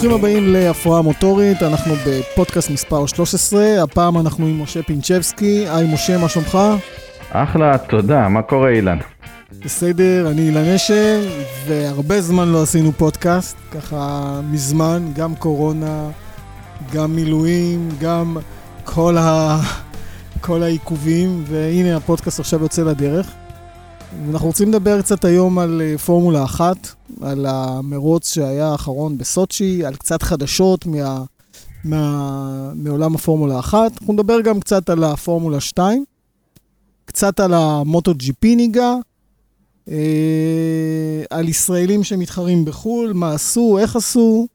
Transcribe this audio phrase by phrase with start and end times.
[0.00, 5.68] ברוכים הבאים להפרעה מוטורית, אנחנו בפודקאסט מספר 13, הפעם אנחנו עם משה פינצ'בסקי.
[5.68, 6.58] היי משה, מה שלומך?
[7.30, 8.98] אחלה, תודה, מה קורה אילן?
[9.64, 11.28] בסדר, אני אילן אשל,
[11.66, 16.08] והרבה זמן לא עשינו פודקאסט, ככה מזמן, גם קורונה,
[16.92, 18.36] גם מילואים, גם
[18.84, 19.58] כל, ה...
[20.46, 23.26] כל העיכובים, והנה הפודקאסט עכשיו יוצא לדרך.
[24.30, 26.88] אנחנו רוצים לדבר קצת היום על אה, פורמולה אחת,
[27.20, 31.24] על המרוץ שהיה האחרון בסוצ'י, על קצת חדשות מה,
[31.84, 33.92] מה, מעולם הפורמולה אחת.
[34.00, 36.04] אנחנו נדבר גם קצת על הפורמולה 2,
[37.04, 38.94] קצת על המוטו ג'י פי ניגה,
[39.88, 44.46] אה, על ישראלים שמתחרים בחו"ל, מה עשו, איך עשו,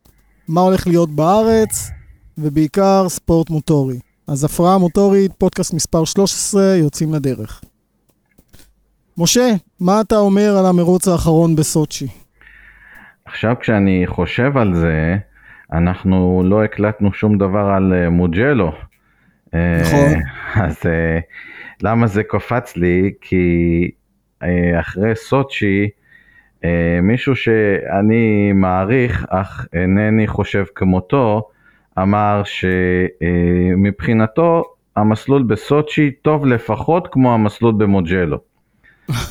[0.48, 1.90] מה הולך להיות בארץ,
[2.38, 4.00] ובעיקר ספורט מוטורי.
[4.28, 7.62] אז הפרעה מוטורית, פודקאסט מספר 13, יוצאים לדרך.
[9.18, 12.08] משה, מה אתה אומר על המרוץ האחרון בסוצ'י?
[13.26, 15.18] עכשיו כשאני חושב על זה,
[15.74, 18.72] אנחנו לא הקלטנו שום דבר על uh, מוג'לו.
[19.54, 20.14] אה, נכון.
[20.14, 21.22] Uh, אז uh,
[21.82, 23.14] למה זה קופץ לי?
[23.22, 23.90] כי
[24.80, 25.90] אחרי סוצ'י,
[27.02, 31.50] מישהו שאני מעריך, אך אינני חושב כמותו,
[32.00, 32.42] אמר
[33.84, 34.64] שמבחינתו
[34.96, 38.55] המסלול בסוצ'י טוב לפחות כמו המסלול במוג'לו.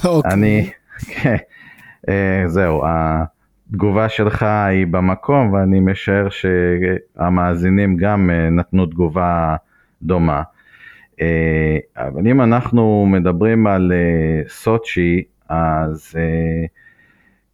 [0.04, 0.32] אוקיי.
[0.32, 0.70] אני,
[1.08, 1.36] כן,
[2.08, 9.56] אה, זהו, התגובה שלך היא במקום ואני משער שהמאזינים גם אה, נתנו תגובה
[10.02, 10.42] דומה.
[11.20, 13.92] אה, אבל אם אנחנו מדברים על
[14.48, 16.14] סוצ'י, אז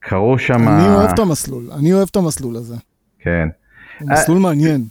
[0.01, 0.69] קרו שם...
[0.69, 2.77] אני אוהב את המסלול, אני אוהב את המסלול הזה.
[3.19, 3.49] כן.
[4.01, 4.85] מסלול מעניין.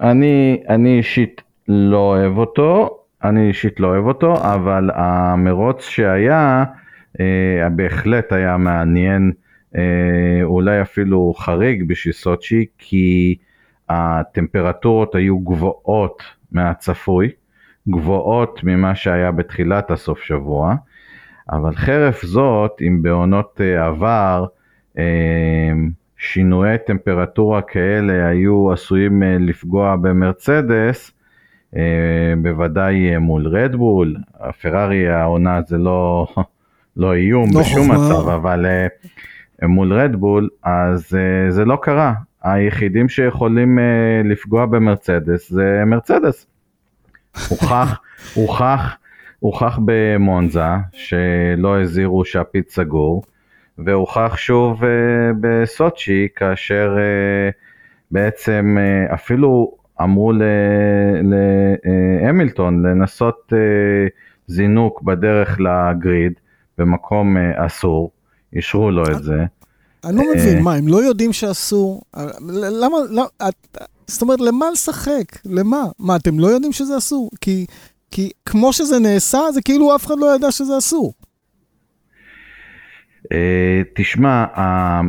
[0.00, 6.64] אני, אני אישית לא אוהב אותו, אני אישית לא אוהב אותו, אבל המרוץ שהיה,
[7.20, 9.32] אה, בהחלט היה מעניין,
[9.76, 13.36] אה, אולי אפילו חריג בשביל סוצ'י, כי
[13.88, 17.30] הטמפרטורות היו גבוהות מהצפוי,
[17.88, 20.74] גבוהות ממה שהיה בתחילת הסוף שבוע,
[21.50, 24.46] אבל חרף זאת, אם בעונות אה, עבר,
[24.98, 25.72] אה,
[26.16, 31.12] שינויי טמפרטורה כאלה היו עשויים אה, לפגוע במרצדס,
[32.42, 36.26] בוודאי אה, מול רדבול, הפרארי העונה זה לא,
[36.96, 38.08] לא איום לא בשום חוכמה.
[38.08, 38.86] מצב, אבל אה,
[39.68, 41.16] מול רדבול, אז
[41.48, 42.14] זה לא קרה.
[42.42, 43.78] היחידים שיכולים
[44.24, 46.46] לפגוע במרצדס זה מרצדס.
[47.48, 48.00] הוכח,
[48.34, 48.96] הוכח,
[49.38, 50.60] הוכח במונזה
[50.92, 53.22] שלא הזהירו שהפיץ סגור,
[53.78, 54.82] והוכח שוב
[55.40, 56.96] בסוצ'י כאשר
[58.10, 58.76] בעצם
[59.14, 60.32] אפילו אמרו
[62.22, 63.58] להמילטון לנסות אה,
[64.46, 66.32] זינוק בדרך לגריד
[66.78, 68.10] במקום אה, אסור,
[68.52, 69.44] אישרו לו את זה.
[70.04, 72.02] אני לא מבין, מה, הם לא יודעים שאסור?
[72.50, 73.28] למה, לא,
[74.06, 75.24] זאת אומרת, למה לשחק?
[75.44, 75.82] למה?
[75.98, 77.30] מה, אתם לא יודעים שזה אסור?
[77.40, 77.66] כי,
[78.10, 81.12] כי כמו שזה נעשה, זה כאילו אף אחד לא ידע שזה אסור.
[83.24, 83.32] Uh,
[83.94, 84.58] תשמע, uh,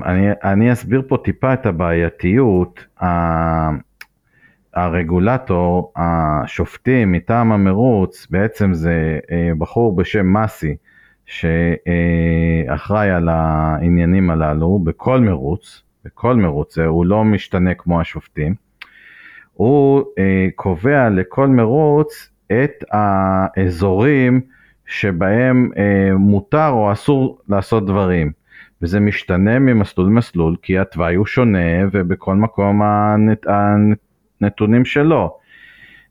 [0.05, 2.79] אני, אני אסביר פה טיפה את הבעייתיות.
[4.73, 10.75] הרגולטור, השופטים מטעם המרוץ, בעצם זה אה, בחור בשם מסי,
[11.25, 18.55] שאחראי על העניינים הללו בכל מרוץ, בכל מרוץ, הוא לא משתנה כמו השופטים.
[19.53, 24.41] הוא אה, קובע לכל מרוץ את האזורים
[24.85, 28.31] שבהם אה, מותר או אסור לעשות דברים.
[28.81, 33.47] וזה משתנה ממסלול למסלול כי התוואי הוא שונה ובכל מקום הנת...
[33.47, 33.97] הנת...
[34.41, 35.35] נתונים שלו.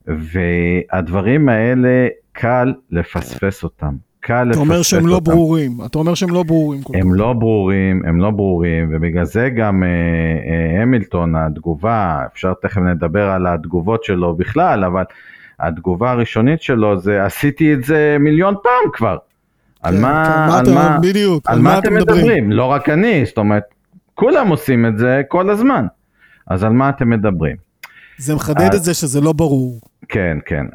[0.07, 3.95] והדברים האלה קל לפספס אותם.
[4.19, 4.67] קל לפספס אותם.
[4.67, 6.81] אתה אומר שהם לא ברורים, אתה אומר שהם לא ברורים.
[6.93, 9.89] הם לא ברורים, הם לא ברורים, ובגלל זה גם אה,
[10.77, 15.03] אה, המילטון, התגובה, אפשר תכף נדבר על התגובות שלו בכלל, אבל
[15.59, 19.17] התגובה הראשונית שלו זה עשיתי את זה מיליון פעם כבר.
[19.83, 22.51] על כן, מה, כן, על אתה- מה, בדיוק, על מה אתם מדברים?
[22.51, 23.63] לא רק אני, זאת אומרת,
[24.15, 25.85] כולם עושים את זה כל הזמן.
[26.47, 27.70] אז על מה אתם מדברים?
[28.21, 29.79] זה מחדד את זה שזה לא ברור.
[30.07, 30.65] כן, כן.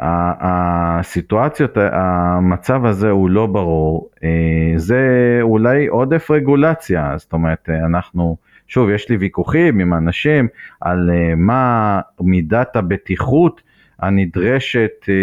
[0.41, 4.09] הסיטואציות, המצב הזה הוא לא ברור.
[4.25, 4.99] אה, זה
[5.43, 8.37] אולי עודף רגולציה, זאת אומרת, אה, אנחנו,
[8.69, 10.49] שוב, יש לי ויכוחים עם אנשים
[10.81, 13.61] על אה, מה מידת הבטיחות
[14.01, 15.15] הנדרשת אה,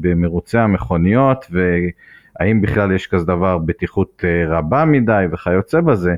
[0.00, 6.14] במרוצי המכוניות, והאם בכלל יש כזה דבר בטיחות אה, רבה מדי וכיוצא בזה.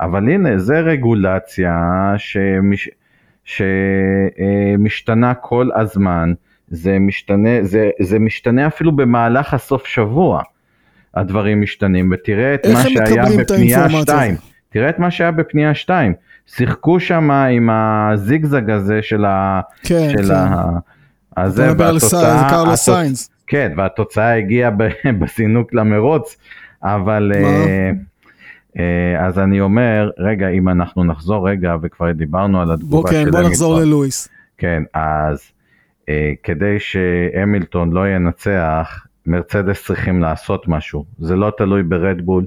[0.00, 1.74] אבל הנה, זה רגולציה
[2.16, 2.88] שמש...
[3.48, 6.32] שמשתנה כל הזמן,
[6.68, 10.42] זה משתנה, זה, זה משתנה אפילו במהלך הסוף שבוע,
[11.14, 14.42] הדברים משתנים, ותראה את מה שהיה בפנייה האינפורמציה 2, הזאת?
[14.70, 16.14] תראה את מה שהיה בפנייה 2,
[16.46, 19.60] שיחקו שם עם הזיגזג הזה של ה...
[19.82, 20.34] כן, של כן.
[20.34, 20.64] ה...
[21.36, 23.30] הזה, והתוצאה- זה קרלוס התוצ- סיינס.
[23.46, 24.88] כן, והתוצאה הגיעה ב-
[25.20, 26.36] בסינוק למרוץ,
[26.82, 27.32] אבל...
[27.42, 27.48] מה?
[28.78, 33.30] אה, אז אני אומר, רגע, אם אנחנו נחזור רגע, וכבר דיברנו על התגובה כן, של
[33.30, 33.80] בוא נחזור.
[33.80, 34.28] ללואיס.
[34.58, 35.52] כן, אז
[36.08, 41.04] אה, כדי שהמילטון לא ינצח, מרצדס צריכים לעשות משהו.
[41.18, 42.46] זה לא תלוי ברדבול,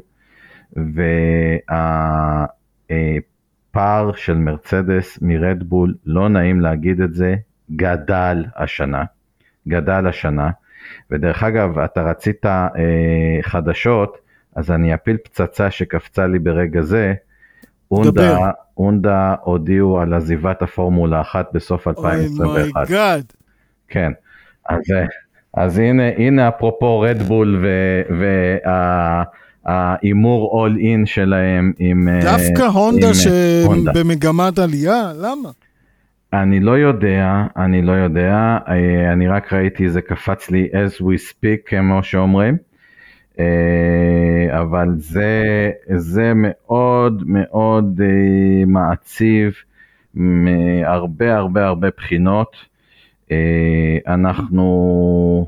[3.70, 7.36] והפער של מרצדס מרדבול, לא נעים להגיד את זה,
[7.76, 9.04] גדל השנה.
[9.68, 10.50] גדל השנה.
[11.12, 12.70] ודרך אגב, אתה רצית אה,
[13.42, 14.18] חדשות,
[14.56, 17.14] אז אני אפיל פצצה שקפצה לי ברגע זה.
[17.88, 18.50] הונדה, דבר.
[18.74, 22.76] הונדה הודיעו על עזיבת הפורמולה 1 בסוף oh 2021.
[22.76, 23.24] my God.
[23.88, 24.12] כן.
[24.70, 24.82] אז,
[25.54, 27.66] אז הנה, הנה אפרופו רדבול
[29.66, 32.08] וההימור אול אין שלהם עם...
[32.10, 33.92] אה, דווקא הונדה אה, הונדה.
[33.94, 35.12] שבמגמת עלייה?
[35.16, 35.50] למה?
[36.34, 41.32] אני לא יודע, אני לא יודע, אה, אני רק ראיתי זה קפץ לי as we
[41.32, 42.58] speak כמו שאומרים,
[44.60, 49.54] אבל זה, זה מאוד מאוד אה, מעציב
[50.14, 52.56] מהרבה הרבה הרבה בחינות.
[53.32, 55.48] אה, אנחנו,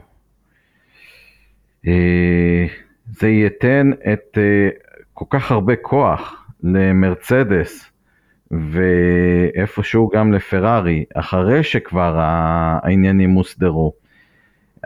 [1.88, 2.66] אה,
[3.06, 4.70] זה ייתן את אה,
[5.14, 7.94] כל כך הרבה כוח למרצדס.
[8.52, 13.94] ואיפשהו גם לפרארי, אחרי שכבר העניינים הוסדרו.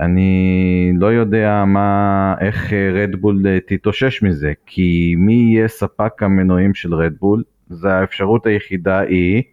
[0.02, 7.44] אני לא יודע מה, איך רדבול תתאושש מזה, כי מי יהיה ספק המנועים של רדבול?
[7.70, 9.44] זה האפשרות היחידה היא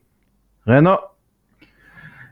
[0.68, 0.90] רנו.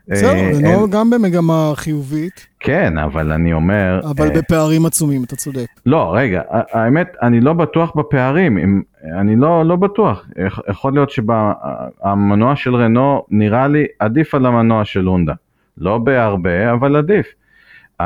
[0.07, 3.99] בסדר, אה, רנו אין- גם במגמה חיובית, כן, אבל אני אומר...
[4.03, 5.65] אבל אה, בפערים עצומים, אתה צודק.
[5.85, 8.83] לא, רגע, האמת, אני לא בטוח בפערים,
[9.19, 10.27] אני לא, לא בטוח.
[10.47, 15.33] יכ- יכול להיות שהמנוע של רנו נראה לי עדיף על המנוע של הונדה.
[15.77, 17.25] לא בהרבה, אבל עדיף.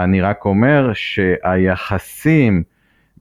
[0.04, 2.64] אני רק אומר שהיחסים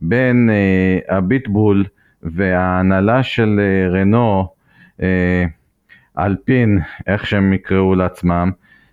[0.00, 1.84] בין אה, הביטבול
[2.23, 4.49] וההנהלה של אה, רנו,
[5.02, 5.44] אה,
[6.19, 8.50] אלפין, איך שהם יקראו לעצמם,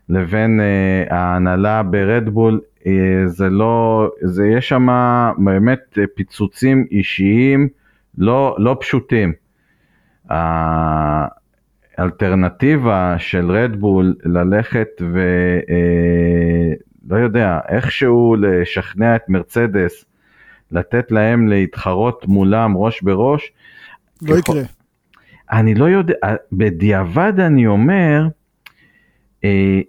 [0.10, 2.92] לבין אה, ההנהלה ברדבול, אה,
[3.26, 4.88] זה לא, זה יש שם
[5.38, 7.68] באמת אה, פיצוצים אישיים
[8.18, 9.34] לא, לא פשוטים.
[11.98, 14.88] האלטרנטיבה של רדבול ללכת.
[15.02, 16.74] אה,
[17.10, 20.06] לא יודע, איכשהו לשכנע את מרצדס,
[20.72, 23.52] לתת להם להתחרות מולם ראש בראש,
[24.22, 24.62] לא יקרה.
[25.52, 26.16] אני לא יודע,
[26.52, 28.28] בדיעבד אני אומר,
[29.44, 29.80] אה,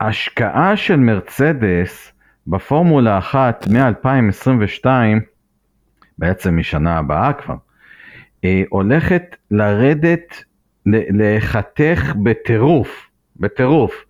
[0.00, 2.12] ההשקעה של מרצדס
[2.46, 4.86] בפורמולה 1 מ-2022,
[6.18, 7.56] בעצם משנה הבאה כבר,
[8.44, 10.44] אה, הולכת לרדת,
[10.86, 14.04] להיחתך בטירוף, בטירוף.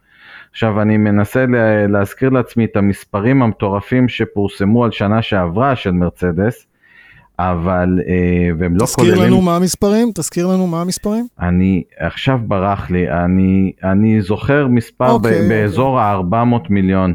[0.57, 6.67] עכשיו אני מנסה לה- להזכיר לעצמי את המספרים המטורפים שפורסמו על שנה שעברה של מרצדס,
[7.39, 9.25] אבל, אה, והם לא תזכיר כוללים...
[9.25, 10.11] לנו מה המספרים?
[10.15, 11.27] תזכיר לנו מה המספרים?
[11.41, 17.15] אני, עכשיו ברח לי, אני, אני זוכר מספר אוקיי, באזור ה-400 מיליון.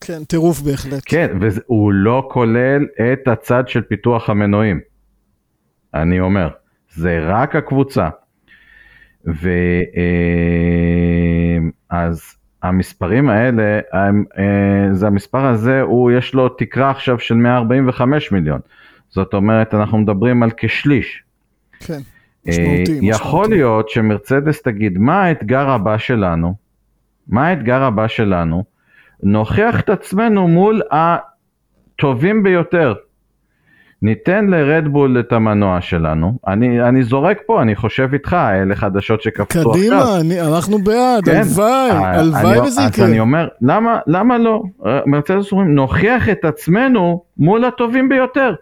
[0.00, 1.02] כן, טירוף בהחלט.
[1.06, 4.80] כן, והוא לא כולל את הצד של פיתוח המנועים.
[5.94, 6.48] אני אומר,
[6.94, 8.08] זה רק הקבוצה.
[11.90, 18.32] ואז המספרים האלה, הם, אה, זה המספר הזה, הוא יש לו תקרה עכשיו של 145
[18.32, 18.60] מיליון.
[19.08, 21.22] זאת אומרת, אנחנו מדברים על כשליש.
[21.78, 22.00] כן, אה,
[22.48, 22.98] משמעותי.
[23.02, 23.50] יכול משמעותי.
[23.54, 26.54] להיות שמרצדס תגיד, מה האתגר הבא שלנו?
[27.28, 28.64] מה האתגר הבא שלנו?
[29.22, 32.94] נוכיח את עצמנו מול הטובים ביותר.
[34.02, 36.38] ניתן לרדבול את המנוע שלנו.
[36.46, 39.72] אני, אני זורק פה, אני חושב איתך, אלה חדשות שקפצו עכשיו.
[39.72, 41.36] קדימה, אני- אנחנו בעד, כן.
[41.36, 43.06] הלוואי, אה, הלוואי אני- וזה אז יקרה.
[43.06, 44.62] אני אומר, למה, למה לא?
[44.86, 48.54] אה, מרצדס אומרים, נוכיח את עצמנו מול הטובים ביותר.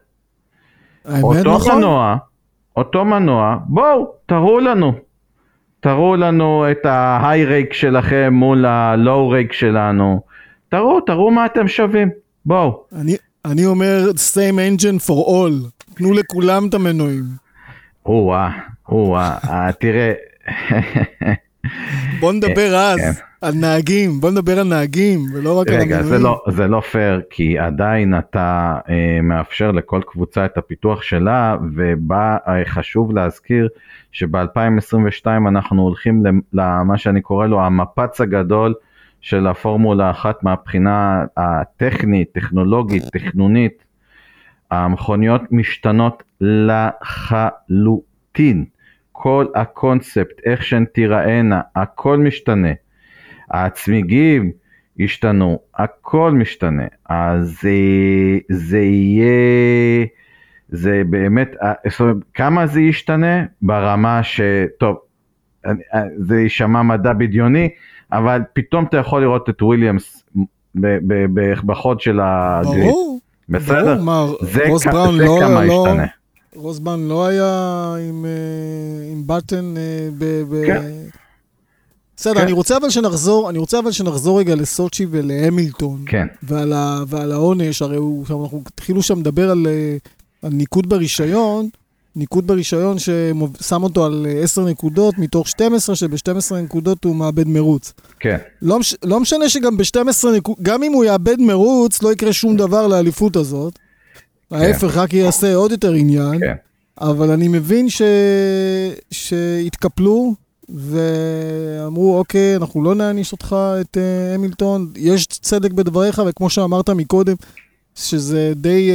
[1.23, 1.75] אותו נכון.
[1.77, 2.17] מנוע,
[2.77, 4.93] אותו מנוע, בואו, תראו לנו.
[5.81, 10.21] תראו לנו את ההיי רייק שלכם מול הלואו רייק שלנו.
[10.69, 12.11] תראו, תראו מה אתם שווים.
[12.47, 12.83] בואו.
[13.01, 13.17] אני-
[13.47, 15.71] אני אומר, same engine for all.
[15.95, 17.25] תנו לכולם את המנועים.
[18.07, 18.51] או-אה,
[18.89, 20.13] או-אה, אה, תראה,
[22.21, 23.11] בוא נדבר אז כן.
[23.41, 26.17] על נהגים, בוא נדבר על נהגים, ולא רק על רגע, המנועים.
[26.19, 31.57] זה לא, זה לא פייר, כי עדיין אתה אה, מאפשר לכל קבוצה את הפיתוח שלה,
[31.77, 33.69] ובה אה, חשוב להזכיר
[34.13, 38.75] שב-2022 אנחנו הולכים למ- למה שאני קורא לו המפץ הגדול
[39.27, 43.85] של הפורמולה אחת מהבחינה הטכנית, טכנולוגית, תכנונית.
[44.71, 46.23] המכוניות משתנות
[47.61, 48.65] לחלוטין.
[49.13, 52.73] כל הקונספט, איך שהן תיראנה, הכל משתנה.
[53.51, 54.53] הצמיגים
[55.01, 56.87] השתנו, הכל משתנה.
[57.09, 57.71] אז זה,
[58.51, 60.07] זה יהיה,
[60.69, 61.57] זה באמת,
[61.89, 63.45] זאת אומרת, כמה זה ישתנה?
[63.63, 64.41] ברמה ש...
[64.79, 64.99] טוב,
[66.19, 67.69] זה יישמע מדע בדיוני,
[68.13, 70.23] אבל פתאום אתה יכול לראות את וויליאמס
[71.67, 72.85] בחוד של הגריד.
[72.85, 73.21] ברור.
[73.49, 73.95] בסדר?
[73.95, 76.07] ברור, מה, זה, רוס כ- בראון לא- כמה לא- ישתנה.
[76.55, 77.45] רוסבן לא היה
[78.09, 78.31] עם, אה,
[79.13, 79.83] עם בטן אה,
[80.19, 80.25] ב...
[80.51, 80.67] ב...
[80.67, 80.83] כן.
[82.17, 82.41] בסדר, כן.
[82.41, 86.03] אני רוצה אבל שנחזור, אני רוצה אבל שנחזור רגע לסוצ'י ולהמילטון.
[86.07, 89.97] כן, ועל, ה, ועל העונש, הרי הוא, אנחנו התחילו שם לדבר על, אה,
[90.43, 91.69] על ניקוד ברישיון,
[92.17, 97.93] ניקוד ברישיון ששם אותו על אה, 10 נקודות מתוך 12, שב-12 נקודות הוא מאבד מרוץ.
[98.21, 102.33] כן, לא, מש, לא משנה שגם ב-12 נקודות, גם אם הוא יאבד מרוץ, לא יקרה
[102.33, 103.79] שום דבר לאליפות הזאת.
[104.51, 106.41] ההפך, רק יעשה עוד יותר עניין.
[106.41, 106.55] כן.
[107.01, 108.03] אבל אני מבין ש...
[109.11, 110.35] שהתקפלו
[110.69, 114.93] ואמרו, אוקיי, אנחנו לא נעניש אותך, את uh, המילטון.
[114.97, 117.37] יש צדק בדבריך, וכמו שאמרת מקודם,
[117.95, 118.91] שזה די,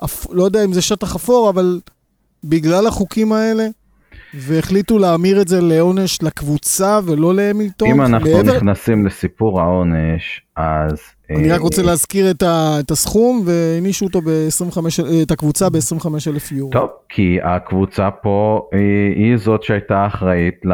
[0.00, 0.26] uh, אפ...
[0.30, 1.80] לא יודע אם זה שטח אפור, אבל
[2.44, 3.66] בגלל החוקים האלה,
[4.34, 7.88] והחליטו להמיר את זה לעונש לקבוצה ולא להמילטון.
[7.88, 10.98] אם אנחנו מעבר- נכנסים לסיפור העונש, אז...
[11.30, 12.76] אני אה, רק רוצה להזכיר את, ה...
[12.80, 14.78] את הסכום, והענישו אותו ב-25,
[15.22, 16.72] את הקבוצה ב-25 אלף יורו.
[16.72, 20.72] טוב, כי הקבוצה פה היא, היא זאת שהייתה אחראית ל...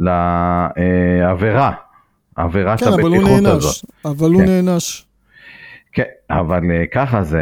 [0.00, 1.72] לעבירה,
[2.36, 3.62] עבירת כן, אבל הוא הבטיחות הזאת.
[3.62, 3.84] נענש.
[4.04, 4.48] אבל הוא כן.
[4.48, 5.06] נענש.
[5.92, 7.40] כן, אבל אה, ככה זה...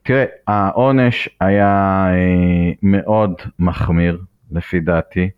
[0.00, 4.18] אה, תראה, העונש היה אה, מאוד מחמיר,
[4.52, 5.30] לפי דעתי.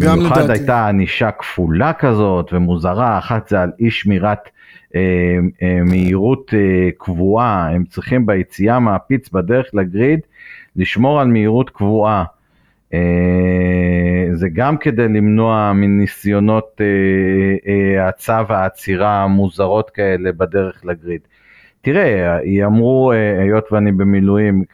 [0.00, 0.52] גם במיוחד לדעתי.
[0.58, 4.48] הייתה ענישה כפולה כזאת ומוזרה, אחת זה על אי שמירת
[4.94, 5.00] אה,
[5.62, 10.20] אה, מהירות אה, קבועה, הם צריכים ביציאה מהפיץ בדרך לגריד
[10.76, 12.24] לשמור על מהירות קבועה.
[12.94, 16.86] אה, זה גם כדי למנוע מניסיונות אה,
[17.72, 21.20] אה, האצה והעצירה המוזרות כאלה בדרך לגריד.
[21.82, 24.64] תראה, אמרו, אה, היות ואני במילואים,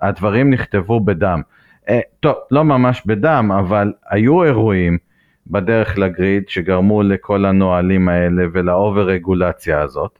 [0.00, 1.42] הדברים נכתבו בדם.
[1.88, 4.98] אה, טוב, לא ממש בדם, אבל היו אירועים
[5.46, 10.18] בדרך לגריד שגרמו לכל הנהלים האלה ולאובר רגולציה הזאת.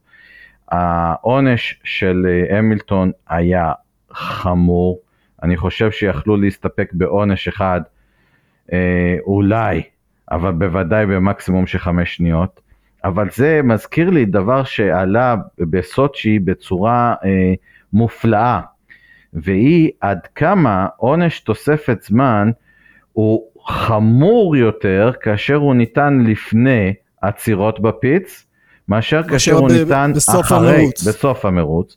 [0.69, 3.73] העונש של אה, המילטון היה
[4.13, 5.01] חמור,
[5.43, 7.81] אני חושב שיכלו להסתפק בעונש אחד,
[9.27, 9.83] אולי,
[10.31, 12.61] אבל בוודאי במקסימום של חמש שניות.
[13.05, 17.55] אבל זה מזכיר לי דבר שעלה בסוצ'י בצורה אה,
[17.93, 18.61] מופלאה,
[19.33, 22.51] והיא עד כמה עונש תוספת זמן
[23.13, 28.47] הוא חמור יותר כאשר הוא ניתן לפני עצירות בפיץ,
[28.89, 31.07] מאשר כאשר הוא ב- ניתן בסוף אחרי, המרוץ.
[31.09, 31.97] בסוף המרוץ.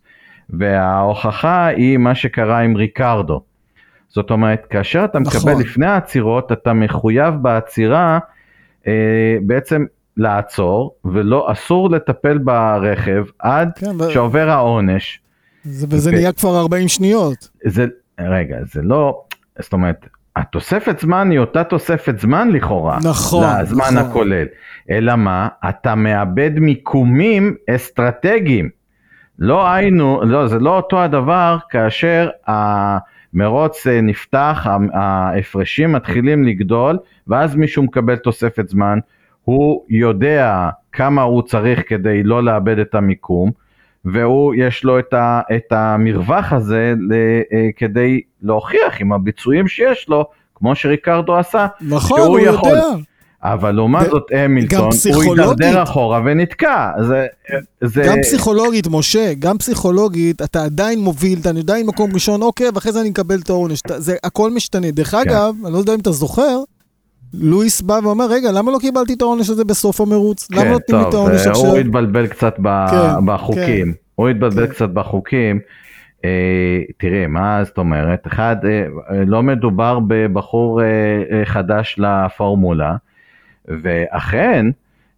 [0.50, 3.42] וההוכחה היא מה שקרה עם ריקרדו.
[4.10, 5.62] זאת אומרת, כאשר אתה מקבל נכון.
[5.62, 8.20] לפני העצירות, אתה מחויב בעצירה
[8.88, 9.86] אה, בעצם
[10.18, 15.20] לעצור, ולא, אסור לטפל ברכב עד כן, שעובר העונש.
[15.64, 17.50] זה, וזה ו- נהיה כבר 40 שניות.
[17.66, 17.86] זה,
[18.20, 19.22] רגע, זה לא,
[19.60, 23.00] זאת אומרת, התוספת זמן היא אותה תוספת זמן לכאורה.
[23.04, 23.98] נכון, לזמן נכון.
[23.98, 24.46] הכולל.
[24.90, 25.48] אלא מה?
[25.70, 28.70] אתה מאבד מיקומים אסטרטגיים.
[29.40, 36.98] לא היינו, לא, זה לא אותו הדבר כאשר המרוץ אה, נפתח, ההפרשים מתחילים לגדול,
[37.28, 39.00] ואז מישהו מקבל תוספת זמן,
[39.48, 43.52] הוא יודע כמה הוא צריך כדי לא לאבד את המיקום,
[44.06, 47.14] והוא יש לו את, ה, את המרווח הזה ל,
[47.54, 50.26] אה, כדי להוכיח עם הביצועים שיש לו,
[50.56, 52.70] כמו שריקרדו עשה, נכון, שהוא הוא יכול.
[52.70, 52.84] יודע.
[53.44, 55.24] אבל לעומת ו- זאת המילטון, הוא.
[55.24, 56.92] הידרדר אחורה ונתקע.
[57.08, 57.26] זה,
[57.82, 62.92] זה, גם פסיכולוגית, משה, גם פסיכולוגית, אתה עדיין מוביל, אתה עדיין מקום ראשון, אוקיי, ואחרי
[62.92, 63.82] זה אני מקבל את העונש.
[63.98, 64.92] זה הכל משתנה.
[64.92, 65.18] דרך כן.
[65.18, 66.60] אגב, אני לא יודע אם אתה זוכר,
[67.34, 70.48] לואיס בא ואומר, רגע, למה לא קיבלתי את העונש הזה בסוף המרוץ?
[70.52, 71.66] למה כן, נותנים לי את העונש זה- עכשיו?
[71.66, 73.94] הוא התבלבל קצת ב, כן, בחוקים.
[74.16, 74.72] הוא התבלבל כן.
[74.74, 75.60] קצת בחוקים.
[76.26, 76.30] אה,
[76.98, 78.28] תראה, מה זאת אומרת?
[78.28, 80.86] אחד, אה, אה, לא מדובר בבחור אה,
[81.32, 82.96] אה, חדש לפורמולה,
[83.68, 84.66] ואכן,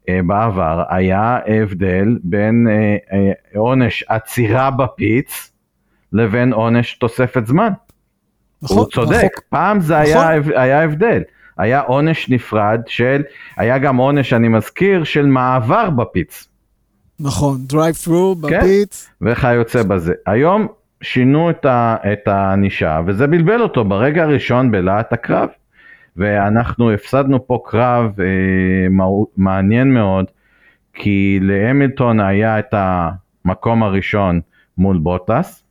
[0.10, 5.52] אה, בעבר היה הבדל בין אה, אה, עונש עצירה בפיץ
[6.14, 7.70] לבין עונש תוספת זמן.
[8.62, 10.08] נכון, הוא צודק, החוק- פעם זה נכון.
[10.28, 11.22] היה, היה הבדל.
[11.60, 13.22] היה עונש נפרד של,
[13.58, 16.48] היה גם עונש, אני מזכיר, של מעבר ב pits.
[17.20, 18.60] נכון, דרייב ת'רו כן.
[18.60, 19.10] בפיץ.
[19.22, 20.14] וכיוצא בזה.
[20.26, 20.68] היום
[21.02, 25.50] שינו את, הענישה, וזה בלבל אותו ברגע הראשון בלהט הקרב.
[26.18, 28.26] ואנחנו הפסדנו פה קרב אה,
[29.38, 30.26] מעניין מאוד,
[30.94, 34.42] כי להמילטון היה את המקום הראשון
[34.78, 35.64] מול בוטס,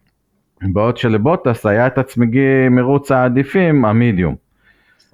[0.62, 4.47] בעוד שלבוטס היה את הצמיגי מרוץ העדיפים, המידיום.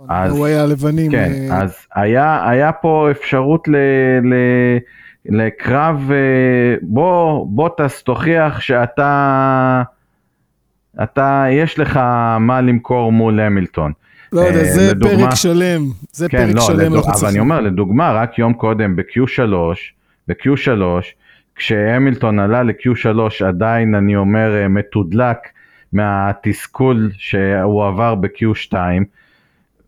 [0.08, 1.10] אז, הוא היה לבנים.
[1.10, 1.62] כן, אה...
[1.62, 3.76] אז היה, היה פה אפשרות ל,
[4.22, 4.34] ל,
[5.26, 9.82] לקרב, אה, בוא, בוטס תוכיח שאתה,
[11.02, 11.96] אתה, יש לך
[12.40, 13.92] מה למכור מול המילטון.
[14.32, 15.82] לא יודע, אה, זה לדוגמה, פרק שלם,
[16.12, 16.92] זה כן, פרק לא, שלם.
[16.92, 17.10] לדוג...
[17.10, 19.54] אבל אני אומר, לדוגמה, רק יום קודם ב-Q3,
[20.28, 20.82] ב-Q3,
[21.56, 25.38] כשהמילטון עלה ל-Q3 עדיין אני אומר אה, מתודלק
[25.92, 28.74] מהתסכול שהוא עבר ב-Q2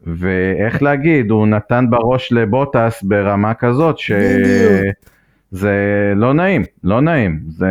[0.06, 4.92] ואיך להגיד, הוא נתן בראש לבוטס ברמה כזאת שזה
[6.16, 7.66] לא נעים, לא נעים, זה,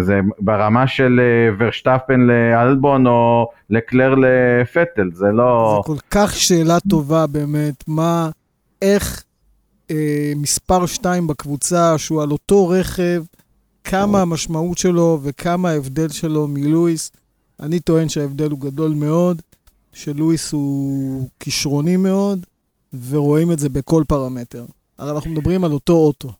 [0.00, 5.82] זה ברמה של אה, ורשטפן לאלבון או לקלר לפטל, זה לא...
[5.86, 8.30] זה כל כך שאלה טובה באמת, מה,
[8.82, 9.24] איך
[9.90, 13.22] אה, מספר 2 בקבוצה, שהוא על אותו רכב,
[13.84, 17.12] כמה המשמעות שלו וכמה ההבדל שלו מלואיס.
[17.60, 19.42] אני טוען שההבדל הוא גדול מאוד,
[19.94, 22.46] שלואיס הוא כישרוני מאוד,
[23.08, 24.64] ורואים את זה בכל פרמטר.
[24.98, 26.32] הרי אנחנו מדברים על אותו אוטו.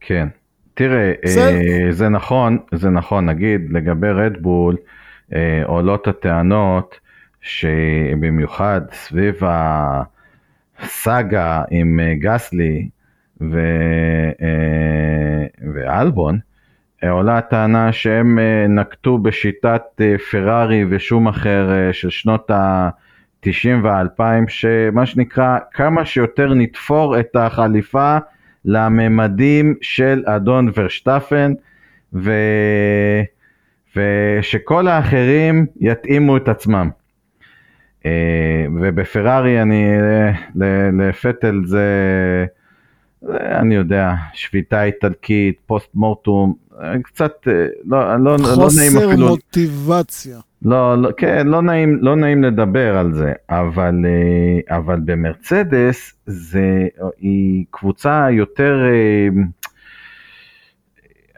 [0.00, 0.28] כן.
[0.74, 4.76] תראה, אה, זה נכון, זה נכון, נגיד לגבי רדבול,
[5.34, 6.94] אה, עולות הטענות
[7.40, 9.34] שבמיוחד סביב
[10.78, 12.88] הסאגה עם אה, גסלי
[13.40, 13.60] ו,
[15.74, 16.38] ואלבון,
[17.02, 19.82] עולה הטענה שהם אה, נקטו בשיטת
[20.30, 28.18] פרארי ושום אחר של שנות ה-90 וה-2000, שמה שנקרא כמה שיותר נתפור את החליפה
[28.64, 31.52] לממדים של אדון ורשטפן,
[32.12, 32.32] ו...
[33.96, 36.90] ושכל האחרים יתאימו את עצמם.
[38.80, 39.84] ובפרארי אני,
[40.92, 41.86] לפטל זה
[43.32, 46.54] אני יודע, שביתה איטלקית, פוסט מורטום,
[47.02, 49.10] קצת, אה, לא, לא, לא נעים אפילו...
[49.10, 50.38] חוסר מוטיבציה.
[50.62, 56.86] לא, לא, כן, לא נעים, לא נעים לדבר על זה, אבל, אה, אבל במרצדס זה,
[57.18, 59.28] היא קבוצה יותר, אה,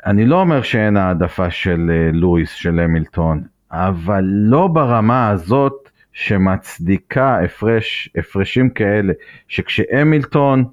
[0.07, 8.11] אני לא אומר שאין העדפה של לואיס, של המילטון, אבל לא ברמה הזאת שמצדיקה הפרש,
[8.17, 9.13] הפרשים כאלה,
[9.49, 10.65] שכשהמילטון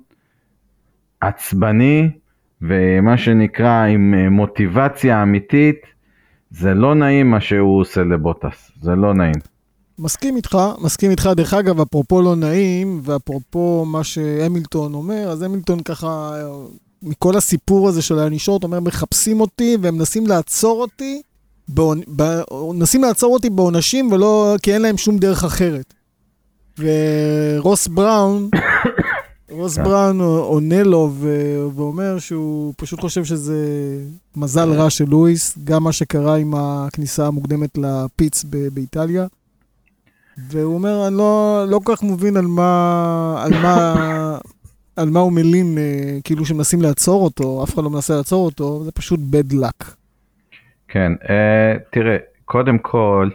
[1.21, 2.09] עצבני
[2.61, 5.81] ומה שנקרא עם אה, מוטיבציה אמיתית,
[6.51, 9.35] זה לא נעים מה שהוא עושה לבוטס, זה לא נעים.
[9.99, 11.29] מסכים איתך, מסכים איתך.
[11.35, 16.31] דרך אגב, אפרופו לא נעים, ואפרופו מה שהמילטון אומר, אז המילטון ככה,
[17.03, 21.21] מכל הסיפור הזה של הענישות, אומר, מחפשים אותי והם מנסים לעצור אותי,
[22.73, 25.93] מנסים לעצור אותי בעונשים, ולא, כי אין להם שום דרך אחרת.
[26.79, 28.49] ורוס בראון
[29.49, 31.11] רוס בראון עונה לו
[31.75, 33.57] ואומר שהוא פשוט חושב שזה
[34.35, 39.27] מזל רע של לואיס, גם מה שקרה עם הכניסה המוקדמת לפיץ באיטליה.
[40.37, 43.95] והוא אומר, אני לא, לא כל כך מבין על מה, על מה,
[44.95, 48.83] על מה הוא מלין, אה, כאילו שמנסים לעצור אותו, אף אחד לא מנסה לעצור אותו,
[48.83, 49.85] זה פשוט bad luck.
[50.87, 51.27] כן, uh,
[51.91, 53.29] תראה, קודם כל,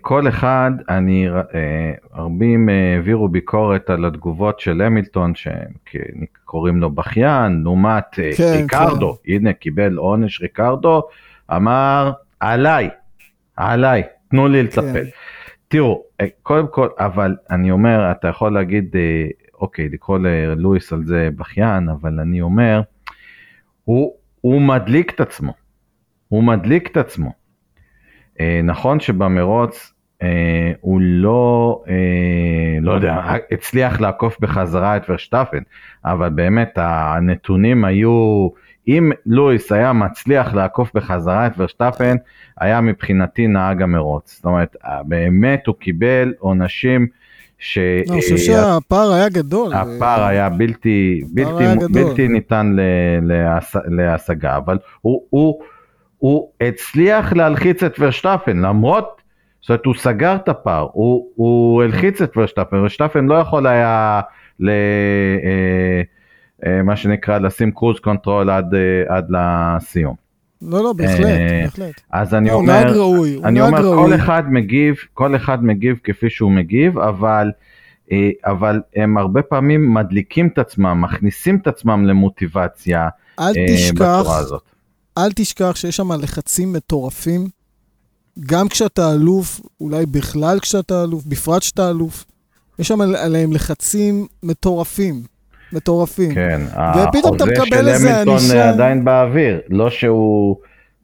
[0.00, 7.62] כל אחד, אני, אה, רבים אה, העבירו ביקורת על התגובות של המילטון, שקוראים לו בכיין,
[7.62, 9.32] לעומת כן, ריקרדו, כן.
[9.32, 11.02] הנה קיבל עונש ריקרדו,
[11.56, 12.90] אמר עליי,
[13.56, 15.04] עליי, תנו לי לטפל.
[15.04, 15.10] כן.
[15.68, 16.02] תראו,
[16.42, 18.96] קודם כל, אבל אני אומר, אתה יכול להגיד,
[19.54, 22.80] אוקיי, לקרוא ללואיס על זה בכיין, אבל אני אומר,
[23.84, 25.52] הוא, הוא מדליק את עצמו,
[26.28, 27.43] הוא מדליק את עצמו.
[28.40, 29.92] אה, נכון שבמרוץ
[30.22, 31.94] אה, הוא לא, אה,
[32.80, 33.20] לא יודע,
[33.52, 35.62] הצליח לעקוף בחזרה את ורשטפן,
[36.04, 38.48] אבל באמת הנתונים היו,
[38.88, 42.16] אם לואיס היה מצליח לעקוף בחזרה את ורשטפן,
[42.60, 44.34] היה מבחינתי נהג המרוץ.
[44.36, 47.06] זאת אומרת, באמת הוא קיבל עונשים
[47.58, 47.78] ש...
[47.78, 49.74] לא, אני חושב שהפער היה גדול.
[49.74, 52.76] הפער היה בלתי, בלתי, היה בלתי ניתן
[53.88, 55.22] להשגה, אבל הוא...
[55.30, 55.60] הוא
[56.18, 59.22] הוא הצליח להלחיץ את ורשטפן, למרות,
[59.60, 64.20] זאת אומרת, הוא סגר את הפער, הוא, הוא הלחיץ את ורשטפן, ורשטפן לא יכול היה,
[64.60, 66.02] ל, אה,
[66.66, 70.24] אה, מה שנקרא, לשים cruise control עד, אה, עד לסיום.
[70.62, 72.00] לא, לא, בהחלט, אה, בהחלט.
[72.10, 73.96] אז אני לא, אומר, הוא נהג ראוי, אני אומר, ראוי.
[73.96, 77.50] כל אחד מגיב, כל אחד מגיב כפי שהוא מגיב, אבל,
[78.12, 83.08] אה, אבל הם הרבה פעמים מדליקים את עצמם, מכניסים את עצמם למוטיבציה
[83.40, 84.73] אל אה, תשכח, בצורה הזאת.
[85.18, 87.48] אל תשכח שיש שם לחצים מטורפים,
[88.40, 92.24] גם כשאתה אלוף, אולי בכלל כשאתה אלוף, בפרט כשאתה אלוף,
[92.78, 95.22] יש שם עליהם לחצים מטורפים.
[95.72, 96.34] מטורפים.
[96.34, 96.60] כן.
[96.72, 97.18] החוזה
[97.66, 100.56] של המילטון עדיין באוויר, לא שהוא...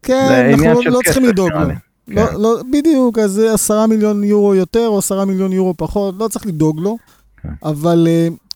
[0.03, 1.69] כן, אנחנו לא, לא צריכים לדאוג לו.
[2.09, 6.29] לא, לא, בדיוק, אז זה עשרה מיליון יורו יותר או עשרה מיליון יורו פחות, לא
[6.29, 6.97] צריך לדאוג לו.
[7.43, 7.49] כן.
[7.65, 8.09] אבל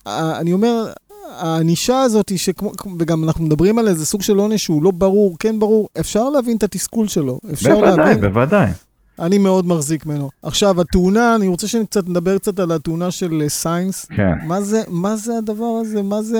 [0.06, 0.08] uh,
[0.40, 0.92] אני אומר,
[1.36, 5.58] הענישה הזאת, שכמו, וגם אנחנו מדברים על איזה סוג של עונש שהוא לא ברור, כן
[5.58, 7.38] ברור, אפשר להבין את התסכול שלו.
[7.52, 8.20] אפשר בוודאי, להבין.
[8.20, 8.70] בוודאי.
[9.18, 10.30] אני מאוד מחזיק ממנו.
[10.42, 14.04] עכשיו, התאונה, אני רוצה שקצת נדבר קצת על התאונה של אה, סיינס.
[14.04, 14.32] כן.
[14.46, 16.02] מה זה, מה זה הדבר הזה?
[16.02, 16.38] מה זה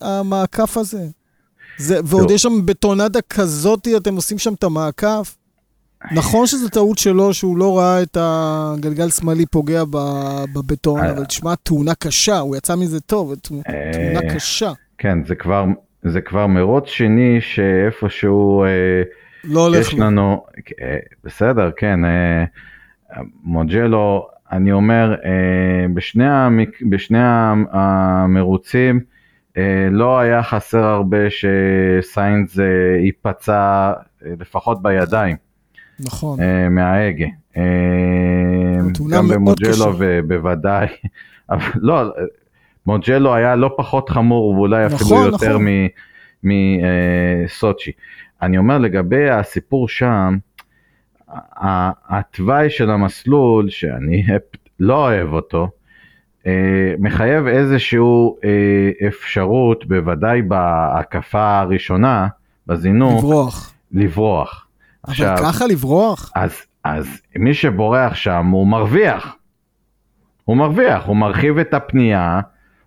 [0.00, 1.06] המעקף הזה?
[1.78, 2.30] זה, ועוד.
[2.30, 5.36] יש שם בטונדה כזאתי, אתם עושים שם את המעקף?
[6.12, 9.82] נכון שזו טעות שלו, שהוא לא ראה את הגלגל שמאלי פוגע
[10.54, 11.10] בבטון, אה.
[11.10, 13.62] אבל תשמע, תאונה קשה, הוא יצא מזה טוב, תאונה
[14.24, 14.72] אה, קשה.
[14.98, 15.64] כן, זה כבר,
[16.02, 18.68] זה כבר מרוץ שני שאיפשהו אה,
[19.44, 19.94] לא הולך יש.
[19.94, 20.44] לנו,
[21.24, 22.00] בסדר, כן,
[23.44, 25.14] מוג'לו, אני אומר,
[25.94, 29.00] בשני, המק, בשני המ- המרוצים
[29.90, 32.58] לא היה חסר הרבה שסיינס
[33.04, 33.92] ייפצע
[34.40, 35.36] לפחות בידיים
[36.00, 36.40] נכון.
[36.40, 37.26] אה, מההגה.
[37.56, 37.62] אה,
[39.10, 39.90] גם במוג'לו קשה.
[39.98, 40.86] ו- בוודאי,
[41.50, 42.06] אבל לא, אה,
[42.86, 45.66] מוג'לו היה לא פחות חמור ואולי אפילו נכון, יותר נכון.
[47.44, 47.92] מסוצ'י.
[48.42, 50.36] אני אומר לגבי הסיפור שם,
[52.08, 54.24] התוואי של המסלול, שאני
[54.80, 55.68] לא אוהב אותו,
[56.98, 57.98] מחייב איזושהי
[59.08, 62.28] אפשרות, בוודאי בהקפה הראשונה,
[62.66, 63.74] בזינוק, לברוח.
[63.92, 64.67] לברוח.
[65.06, 66.32] אבל ככה לברוח?
[66.34, 66.50] אז,
[66.84, 67.06] אז
[67.36, 69.34] מי שבורח שם הוא מרוויח.
[70.44, 72.40] הוא מרוויח, הוא מרחיב את הפנייה,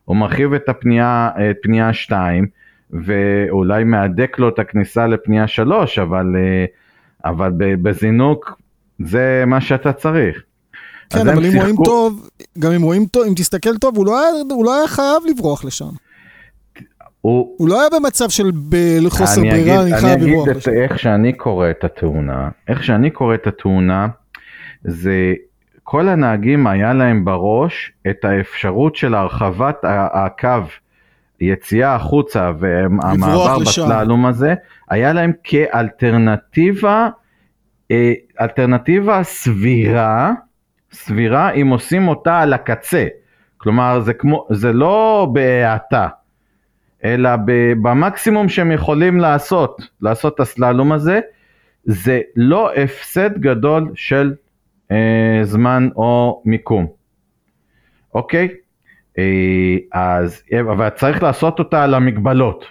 [0.06, 2.48] הוא מרחיב את הפנייה, את פנייה 2,
[2.92, 6.66] ואולי מהדק לו את הכניסה לפנייה 3, אבל, אה,
[7.32, 8.62] אבל בזינוק
[9.00, 10.42] זה מה שאתה צריך.
[11.10, 14.20] כן, אבל אם רואים שיחקו- טוב, גם אם רואים טוב, אם תסתכל טוב, הוא לא
[14.20, 15.90] היה, הוא לא היה חייב לברוח לשם.
[17.22, 18.52] הוא, הוא לא היה במצב של
[19.10, 20.68] חוסר אני ברירה, אני חייב אני לברוח אגיד את.
[20.68, 22.50] איך שאני קורא את התאונה.
[22.68, 24.08] איך שאני קורא את התאונה,
[24.84, 25.34] זה
[25.84, 29.78] כל הנהגים היה להם בראש את האפשרות של הרחבת
[30.14, 30.64] הקו,
[31.42, 33.60] יציאה החוצה והמעבר.
[33.60, 34.54] בסללום הזה,
[34.90, 37.10] היה להם כאלטרנטיבה,
[37.92, 40.32] אה, אלטרנטיבה סבירה,
[40.92, 43.08] סבירה אם עושים אותה על הקצה.
[43.58, 46.08] כלומר, זה, כמו, זה לא בהאטה.
[47.06, 47.30] אלא
[47.82, 51.20] במקסימום שהם יכולים לעשות, לעשות את הסללום הזה,
[51.84, 54.34] זה לא הפסד גדול של
[54.92, 56.88] אה, זמן או מיקום,
[58.16, 58.48] אוקיי?
[59.20, 62.66] אה, אז, אבל צריך לעשות אותה על המגבלות.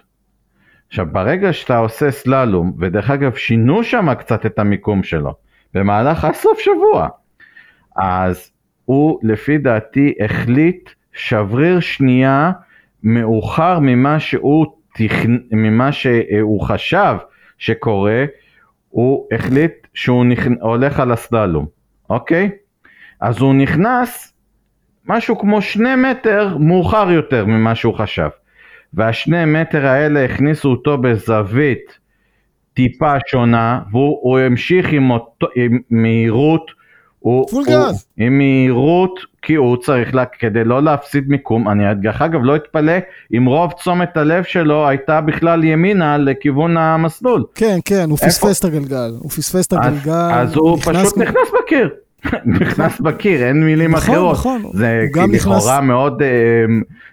[0.88, 5.34] עכשיו, ברגע שאתה עושה סללום, ודרך אגב, שינו שם קצת את המיקום שלו,
[5.74, 7.08] במהלך הסוף שבוע,
[7.96, 8.50] אז
[8.84, 12.52] הוא, לפי דעתי, החליט שבריר שנייה
[13.02, 15.36] מאוחר ממה שהוא, תכנ...
[15.52, 17.16] ממה שהוא חשב
[17.58, 18.24] שקורה,
[18.88, 20.46] הוא החליט שהוא נכ...
[20.60, 21.66] הולך על הסללום,
[22.10, 22.50] אוקיי?
[23.20, 24.34] אז הוא נכנס
[25.06, 28.28] משהו כמו שני מטר מאוחר יותר ממה שהוא חשב.
[28.94, 31.98] והשני מטר האלה הכניסו אותו בזווית
[32.74, 36.70] טיפה שונה, והוא הוא המשיך עם, אותו, עם מהירות,
[37.18, 37.64] הוא, הוא.
[38.16, 42.92] עם מהירות, כי הוא צריך, לה, כדי לא להפסיד מיקום, אני דרך אגב לא אתפלא
[43.36, 47.44] אם רוב תשומת הלב שלו הייתה בכלל ימינה לכיוון המסלול.
[47.54, 48.26] כן, כן, הוא איפה?
[48.26, 49.10] פספס את הגלגל.
[49.18, 50.12] הוא פספס את אז, הגלגל.
[50.32, 51.88] אז הוא נכנס פשוט מ- נכנס בקיר.
[52.60, 54.32] נכנס בקיר, אין מילים נכון, אחרות.
[54.32, 54.62] נכון.
[54.74, 56.28] זה הוא גם לכאורה נכנס- מאוד, אה,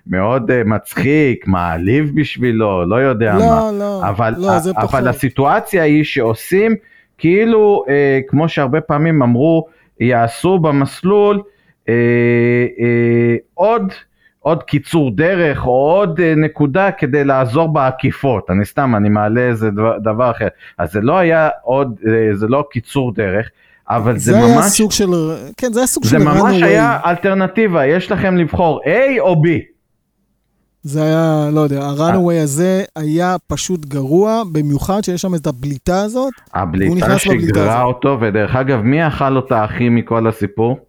[0.08, 3.40] מאוד אה, מצחיק, מעליב בשבילו, לא יודע מה.
[3.40, 5.04] לא, לא, אבל, לא, זה אבל פחות.
[5.08, 6.76] הסיטואציה היא שעושים
[7.18, 9.68] כאילו, אה, כמו שהרבה פעמים אמרו,
[10.00, 11.42] יעשו במסלול
[13.54, 13.92] עוד,
[14.48, 18.50] עוד קיצור דרך או עוד אה, נקודה כדי לעזור בעקיפות.
[18.50, 20.48] אני סתם, אני מעלה איזה דבר, דבר אחר.
[20.78, 23.50] אז זה לא היה עוד, אה, זה לא קיצור דרך,
[23.90, 24.66] אבל זה, זה היה ממש...
[24.66, 25.10] סוג של...
[25.58, 26.66] כן, זה היה סוג זה של ממש runaway.
[26.66, 29.48] היה אלטרנטיבה, יש לכם לבחור A או B.
[30.84, 36.34] זה היה, לא יודע, ה-runaway הזה היה פשוט גרוע, במיוחד שיש שם את הבליטה הזאת.
[36.54, 37.84] הבליטה שגרה.
[37.84, 40.87] אותו, ודרך אגב, מי אכל אותה הכי מכל הסיפור?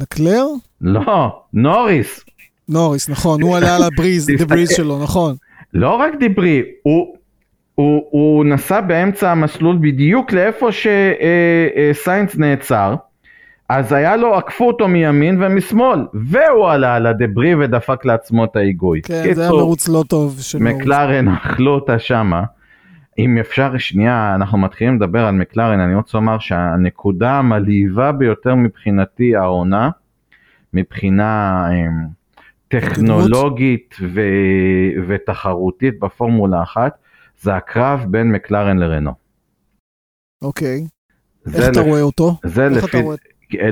[0.00, 0.46] לקלר?
[0.80, 2.24] לא, נוריס.
[2.68, 4.44] נוריס, נכון, הוא עלה על הבריז, תסתכל.
[4.44, 5.34] דבריז שלו, נכון.
[5.74, 7.16] לא רק דיברי, הוא,
[7.74, 12.94] הוא, הוא נסע באמצע המסלול בדיוק לאיפה שסיינס נעצר,
[13.68, 19.00] אז היה לו, עקפו אותו מימין ומשמאל, והוא עלה על הדברי ודפק לעצמו את ההיגוי.
[19.02, 20.38] כן, זה היה מרוץ לא טוב.
[20.60, 22.42] מקלרן אכלו אותה שמה.
[23.24, 29.36] אם אפשר שנייה, אנחנו מתחילים לדבר על מקלרן, אני רוצה לומר שהנקודה המלהיבה ביותר מבחינתי
[29.36, 29.90] העונה,
[30.74, 32.06] מבחינה אמ,
[32.68, 34.20] טכנולוגית ו...
[35.08, 36.98] ותחרותית בפורמולה אחת,
[37.40, 39.12] זה הקרב בין מקלרן לרנו.
[40.42, 40.86] אוקיי.
[41.54, 42.36] איך אתה רואה אותו?
[42.44, 42.98] זה לפי,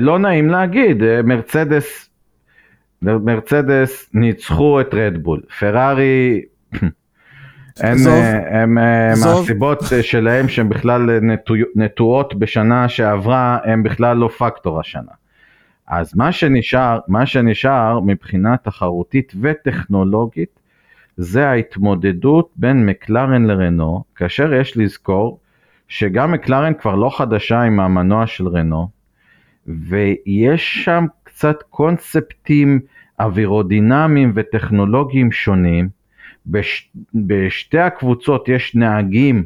[0.01, 2.09] לא נעים להגיד, מרצדס,
[3.01, 6.41] מרצדס ניצחו את רדבול, פרארי,
[7.81, 7.97] הם,
[8.51, 15.11] הם מהסיבות שלהם שהן בכלל נטו, נטועות בשנה שעברה, הם בכלל לא פקטור השנה.
[15.87, 20.59] אז מה שנשאר, מה שנשאר מבחינה תחרותית וטכנולוגית,
[21.17, 25.39] זה ההתמודדות בין מקלרן לרנו, כאשר יש לזכור
[25.87, 28.89] שגם מקלרן כבר לא חדשה עם המנוע של רנו,
[29.67, 32.79] ויש שם קצת קונספטים
[33.19, 35.98] אווירודינמיים וטכנולוגיים שונים.
[36.45, 39.43] בש, בשתי הקבוצות יש נהגים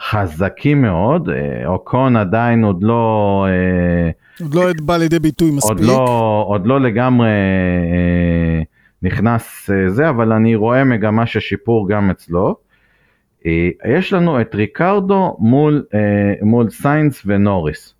[0.00, 3.46] חזקים מאוד, אה, אוקון עדיין עוד לא...
[3.48, 4.10] אה,
[4.44, 5.70] עוד לא בא לידי ביטוי מספיק.
[5.70, 8.62] עוד לא, עוד לא לגמרי אה,
[9.02, 12.66] נכנס זה, אבל אני רואה מגמה של שיפור גם אצלו.
[13.88, 15.84] יש לנו את ריקרדו מול,
[16.42, 17.94] מול סיינס ונוריס.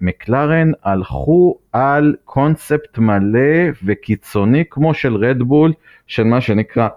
[0.00, 5.72] ומקלרן הלכו על קונספט מלא וקיצוני כמו של רדבול,
[6.10, 6.88] של מה שנקרא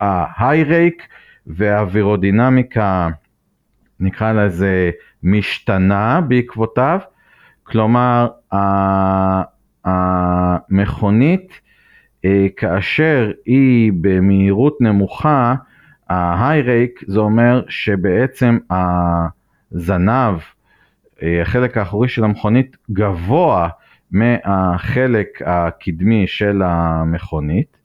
[0.00, 1.08] ההיי רייק
[1.46, 3.08] והאווירודינמיקה,
[4.00, 4.90] נקרא לזה
[5.22, 6.98] משתנה בעקבותיו,
[7.62, 8.28] כלומר
[9.84, 11.60] המכונית
[12.24, 15.54] אה, כאשר היא במהירות נמוכה,
[16.08, 20.38] ההיי רייק זה אומר שבעצם הזנב
[21.22, 23.68] אה, החלק האחורי של המכונית גבוה
[24.10, 27.79] מהחלק הקדמי של המכונית.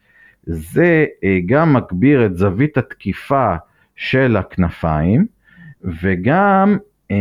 [0.46, 3.56] זה אה, גם מגביר את זווית התקיפה
[3.96, 5.26] של הכנפיים
[6.02, 6.78] וגם
[7.12, 7.16] אה,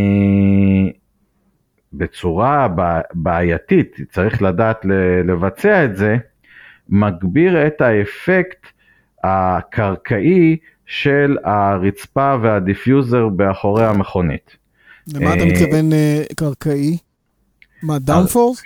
[1.92, 2.68] בצורה
[3.14, 4.84] בעייתית, צריך לדעת
[5.24, 6.16] לבצע את זה,
[6.88, 8.66] מגביר את האפקט
[9.24, 10.56] הקרקעי
[10.86, 14.56] של הרצפה וה diffuser באחורי המכונית.
[15.14, 16.96] למה אתה מתכוון אה, קרקעי?
[17.82, 18.62] מה, דאונפורס?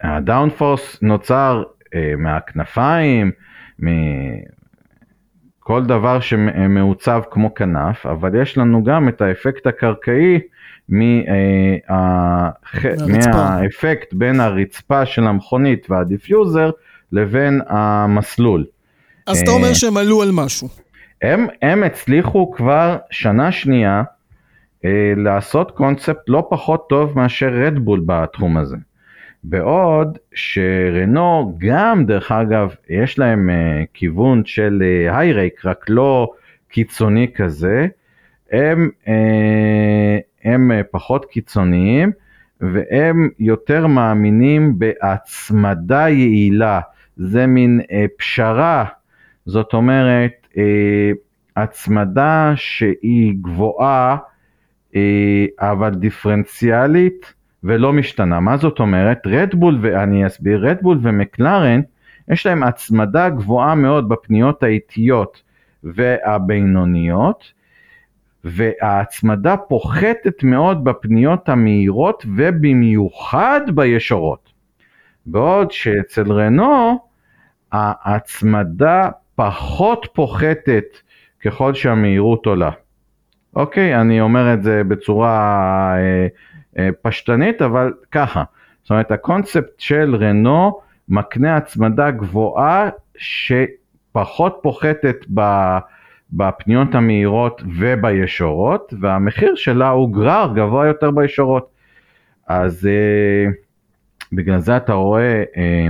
[0.00, 1.75] הדאונפורס נוצר אה,
[2.18, 3.30] מהכנפיים,
[3.78, 10.40] מכל דבר שמעוצב כמו כנף, אבל יש לנו גם את האפקט הקרקעי
[11.90, 12.50] אה,
[13.08, 16.70] מהאפקט בין הרצפה של המכונית וה diffuser
[17.12, 18.64] לבין המסלול.
[19.26, 20.68] אז אתה אומר שהם עלו על משהו.
[21.22, 24.02] הם, הם הצליחו כבר שנה שנייה
[24.84, 28.76] אה, לעשות קונספט לא פחות טוב מאשר רדבול בתחום הזה.
[29.48, 36.32] בעוד שרנו גם דרך אגב יש להם uh, כיוון של high rake uh, רק לא
[36.68, 37.86] קיצוני כזה,
[38.52, 39.08] הם, uh,
[40.44, 42.12] הם uh, פחות קיצוניים
[42.60, 46.80] והם יותר מאמינים בהצמדה יעילה,
[47.16, 48.84] זה מין uh, פשרה,
[49.46, 50.56] זאת אומרת uh,
[51.56, 54.16] הצמדה שהיא גבוהה
[54.96, 58.40] אה, אבל דיפרנציאלית ולא משתנה.
[58.40, 59.26] מה זאת אומרת?
[59.26, 61.80] רדבול, ואני אסביר, רדבול ומקלרן,
[62.28, 65.42] יש להם הצמדה גבוהה מאוד בפניות האיטיות
[65.84, 67.52] והבינוניות,
[68.44, 74.52] וההצמדה פוחתת מאוד בפניות המהירות ובמיוחד בישורות.
[75.26, 76.98] בעוד שאצל רנו
[77.72, 80.84] ההצמדה פחות פוחתת
[81.44, 82.70] ככל שהמהירות עולה.
[83.56, 86.26] אוקיי, אני אומר את זה בצורה אה,
[87.02, 88.44] פשטנית, אבל ככה.
[88.82, 95.16] זאת אומרת, הקונספט של רנו מקנה הצמדה גבוהה שפחות פוחתת.
[96.32, 101.70] בפניות המהירות ובישורות, והמחיר שלה הוא גרר גבוה יותר בישורות.
[102.46, 103.50] אז אה,
[104.32, 105.88] בגלל זה אתה רואה, אה,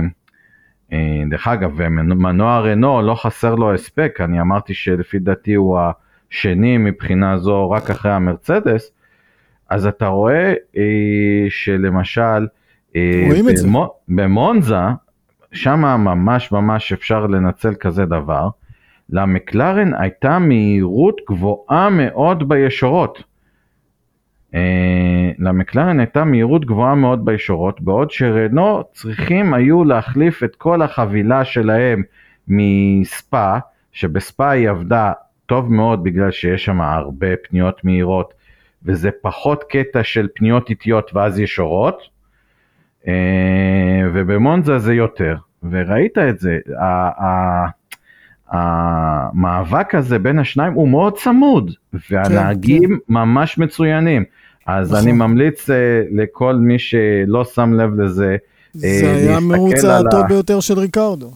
[0.93, 5.91] אה, דרך אגב, מנוע רנו לא חסר לו הספק, אני אמרתי שלפי דעתי הוא ה...
[6.29, 8.91] שני מבחינה זו רק אחרי המרצדס,
[9.69, 12.47] אז אתה רואה אה, שלמשל,
[12.95, 13.29] אה,
[13.63, 14.75] במו, במונזה,
[15.51, 18.49] שם ממש ממש אפשר לנצל כזה דבר,
[19.09, 23.23] למקלרן הייתה מהירות גבוהה מאוד בישורות.
[24.55, 31.45] אה, למקלרן הייתה מהירות גבוהה מאוד בישורות, בעוד שרנו צריכים היו להחליף את כל החבילה
[31.45, 32.03] שלהם
[32.47, 33.57] מספא,
[33.91, 35.11] שבספא היא עבדה
[35.45, 38.33] טוב מאוד בגלל שיש שם הרבה פניות מהירות
[38.85, 42.01] וזה פחות קטע של פניות איטיות ואז ישורות
[43.07, 43.13] אה,
[44.13, 45.35] ובמונזה זה יותר
[45.71, 46.57] וראית את זה,
[48.49, 51.71] המאבק הזה בין השניים הוא מאוד צמוד
[52.09, 53.13] והנהגים כן, כן.
[53.13, 54.23] ממש מצוינים
[54.67, 55.03] אז נכון.
[55.03, 55.73] אני ממליץ uh,
[56.11, 58.37] לכל מי שלא שם לב לזה
[58.73, 60.27] זה uh, היה המרוץ הטוב.
[60.29, 61.31] ביותר של ריקרדו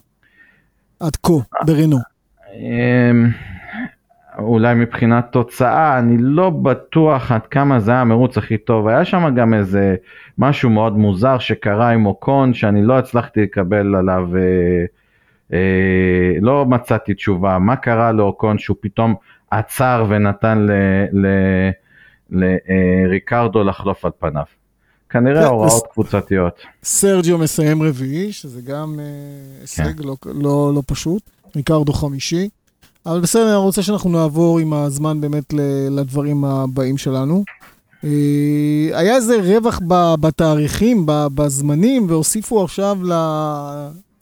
[0.99, 1.33] עד כה
[1.65, 1.97] ברינו.
[4.37, 8.87] אולי מבחינת תוצאה, אני לא בטוח עד כמה זה היה המרוץ הכי טוב.
[8.87, 9.95] היה שם גם איזה
[10.37, 14.85] משהו מאוד מוזר שקרה עם אוקון, שאני לא הצלחתי לקבל עליו, אה,
[15.53, 17.59] אה, לא מצאתי תשובה.
[17.59, 19.15] מה קרה לאוקון שהוא פתאום
[19.51, 20.67] עצר ונתן
[22.29, 24.43] לריקרדו אה, לחלוף על פניו?
[25.09, 26.61] כנראה הוראות קבוצתיות.
[26.83, 29.05] סרג'יו מסיים רביעי, שזה גם אה,
[29.61, 30.03] הישג כן.
[30.03, 31.21] לא, לא, לא פשוט.
[31.55, 32.49] ריקרדו חמישי.
[33.05, 35.53] אבל בסדר, אני רוצה שאנחנו נעבור עם הזמן באמת
[35.89, 37.43] לדברים הבאים שלנו.
[38.03, 38.09] אה,
[38.93, 39.79] היה איזה רווח
[40.19, 42.97] בתאריכים, בזמנים, והוסיפו עכשיו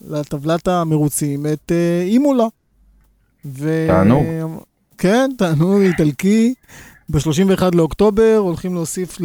[0.00, 2.46] לטבלת המרוצים את אה, אימולה.
[3.86, 4.24] תענוג.
[4.98, 6.54] כן, תענוג איטלקי.
[7.08, 9.18] ב-31 לאוקטובר הולכים להוסיף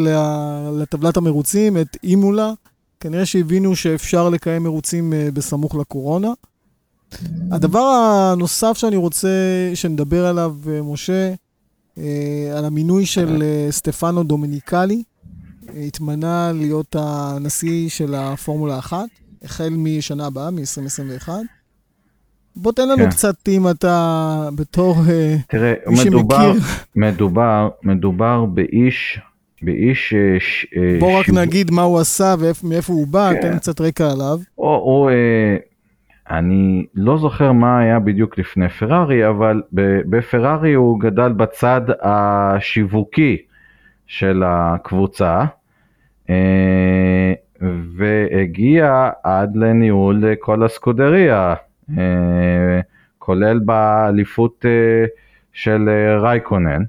[0.73, 2.51] לטבלת המרוצים את אימולה.
[2.99, 6.31] כנראה שהבינו שאפשר לקיים מרוצים אה, בסמוך לקורונה.
[7.51, 7.79] הדבר
[8.33, 9.27] הנוסף שאני רוצה
[9.73, 11.33] שנדבר עליו, אה, משה,
[11.97, 15.03] אה, על המינוי של אה, סטפנו דומיניקלי,
[15.87, 18.97] התמנה להיות הנשיא של הפורמולה 1,
[19.43, 21.29] החל משנה הבאה, מ-2021.
[22.55, 23.09] בוא תן לנו כן.
[23.09, 24.95] קצת אם אתה בתור
[25.47, 26.61] תראה, מי מדובר, שמכיר.
[26.95, 29.19] מדובר, מדובר באיש,
[29.61, 30.13] באיש...
[30.39, 30.65] ש,
[30.99, 33.41] בוא רק נגיד מה הוא עשה ומאיפה הוא בא, כן.
[33.41, 34.39] תן קצת רקע עליו.
[34.55, 35.09] הוא, הוא,
[36.29, 39.61] אני לא זוכר מה היה בדיוק לפני פרארי, אבל
[40.09, 43.37] בפרארי הוא גדל בצד השיווקי
[44.07, 45.43] של הקבוצה,
[46.29, 47.33] אה,
[47.97, 51.53] והגיע עד לניהול כל הסקודריה,
[51.97, 52.79] אה,
[53.19, 55.05] כולל באליפות אה,
[55.53, 55.89] של
[56.21, 56.83] רייקונן.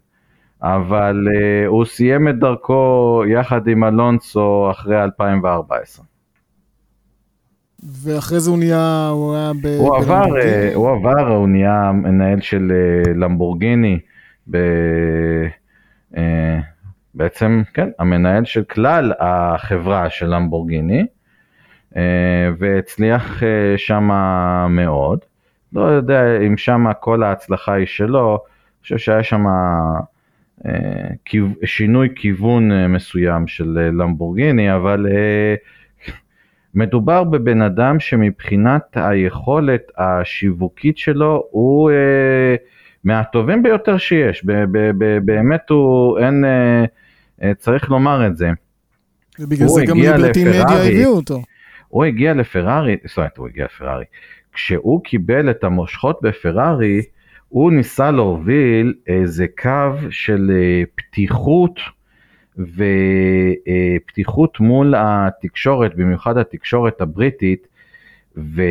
[0.63, 1.27] אבל
[1.67, 6.16] הוא סיים את דרכו יחד עם אלונסו אחרי 2014.
[7.87, 9.67] ואחרי זה הוא נהיה, הוא היה ב...
[9.67, 13.99] הוא עבר, אה, הוא עבר, הוא נהיה מנהל של אה, למבורגיני,
[14.51, 14.57] ב...
[16.17, 16.59] אה,
[17.15, 21.07] בעצם, כן, המנהל של כלל החברה של למבורגיני,
[22.59, 23.43] והצליח
[23.77, 24.11] שם
[24.71, 25.19] מאוד.
[25.73, 29.45] לא יודע אם שם כל ההצלחה היא שלו, אני חושב שהיה שם
[31.65, 35.07] שינוי כיוון מסוים של למבורגיני, אבל
[36.77, 42.55] מדובר בבן אדם שמבחינת היכולת השיווקית שלו הוא אה,
[43.05, 46.85] מהטובים ביותר שיש, ב- ב- ב- באמת הוא, אין, אה,
[47.43, 48.51] אה, צריך לומר את זה.
[49.39, 51.43] ובגלל זה גם ליברטי מדיה הביאו אותו.
[51.89, 54.05] הוא הגיע לפרארי, זאת אומרת הוא הגיע לפרארי,
[54.53, 57.03] כשהוא קיבל את המושכות בפרארי,
[57.49, 61.81] הוא ניסה להוביל איזה קו של אה, פתיחות
[62.59, 67.67] ופתיחות מול התקשורת, במיוחד התקשורת הבריטית,
[68.37, 68.63] ו,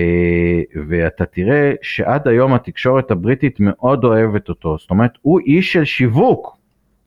[0.90, 6.58] ואתה תראה שעד היום התקשורת הבריטית מאוד אוהבת אותו, זאת אומרת, הוא איש של שיווק.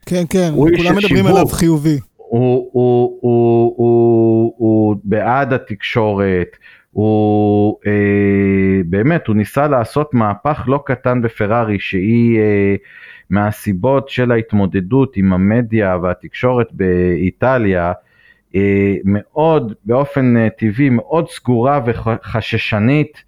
[0.06, 1.30] כן, כן, כולם מדברים שיווק.
[1.30, 1.98] עליו חיובי.
[2.16, 6.56] הוא, הוא, הוא, הוא, הוא בעד התקשורת,
[6.92, 7.92] הוא אה,
[8.86, 12.74] באמת, הוא ניסה לעשות מהפך לא קטן בפרארי, שהיא אה,
[13.30, 17.92] מהסיבות של ההתמודדות עם המדיה והתקשורת באיטליה,
[18.54, 23.22] אה, מאוד, באופן אה, טבעי, מאוד סגורה וחששנית,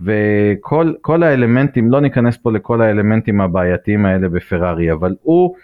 [0.00, 5.54] וכל האלמנטים, לא ניכנס פה לכל האלמנטים הבעייתיים האלה בפרארי, אבל הוא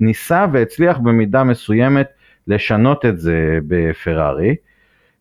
[0.00, 2.08] ניסה והצליח במידה מסוימת
[2.46, 4.54] לשנות את זה בפרארי.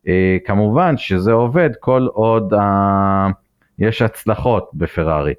[0.08, 2.54] אה, כמובן שזה עובד כל עוד
[3.80, 5.34] יש הצלחות בפרארי.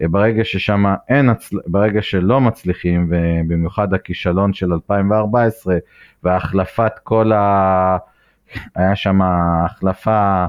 [0.00, 1.56] אה, ברגע ששם אין, הצל...
[1.66, 5.76] ברגע שלא מצליחים, ובמיוחד הכישלון של 2014
[6.22, 7.98] והחלפת כל ה...
[8.74, 10.46] היה שם החלפה,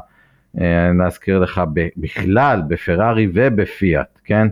[0.61, 1.61] אה, להזכיר לך,
[1.97, 4.47] בכלל, בפרארי ובפיאט, כן?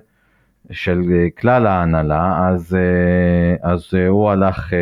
[0.72, 2.78] של אה, כלל ההנהלה, אז,
[3.62, 4.74] אז הוא הלך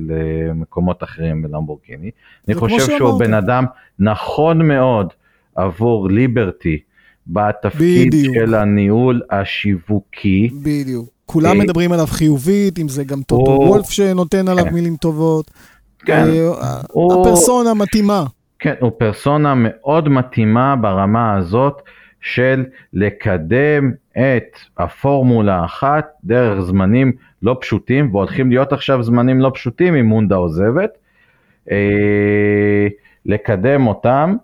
[0.00, 2.10] למקומות אחרים בלמבורגיני.
[2.48, 3.64] אני חושב שהוא בן אדם
[3.98, 5.12] נכון מאוד
[5.54, 6.82] עבור ליברטי.
[7.26, 8.34] בתפקיד בדיוק.
[8.34, 10.50] של הניהול השיווקי.
[10.62, 11.08] בדיוק.
[11.26, 13.68] כולם אה, מדברים עליו חיובית, אם זה גם טוטו הוא...
[13.68, 14.74] וולף שנותן עליו כן.
[14.74, 15.50] מילים טובות.
[15.98, 16.24] כן.
[16.62, 17.22] אה, הוא...
[17.22, 18.24] הפרסונה מתאימה.
[18.58, 21.82] כן, הוא פרסונה מאוד מתאימה ברמה הזאת
[22.20, 29.94] של לקדם את הפורמולה אחת דרך זמנים לא פשוטים, והולכים להיות עכשיו זמנים לא פשוטים
[29.94, 30.90] אם מונדה עוזבת.
[31.70, 32.88] אה,
[33.26, 34.36] לקדם אותם.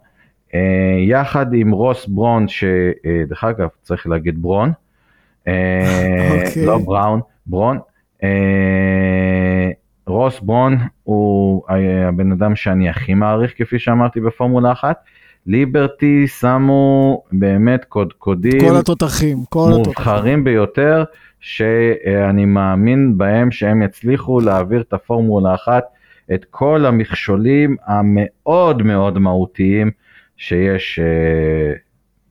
[0.55, 0.61] אה,
[1.01, 4.73] יחד עם רוס ברון, שדרך אה, אגב צריך להגיד ברון.
[5.49, 6.67] אה, אוקיי.
[6.67, 7.79] לא בראון, ברון.
[10.07, 11.63] רוס ברון הוא
[12.09, 14.97] הבן אדם שאני הכי מעריך כפי שאמרתי בפורמולה אחת,
[15.47, 19.85] ליברטי שמו באמת קודקודים כל התותחים, כל התותחים.
[19.87, 21.05] מובחרים ביותר,
[21.41, 25.85] שאני מאמין בהם שהם יצליחו להעביר את הפורמולה אחת,
[26.35, 29.91] את כל המכשולים המאוד מאוד מהותיים
[30.39, 31.73] שיש אה,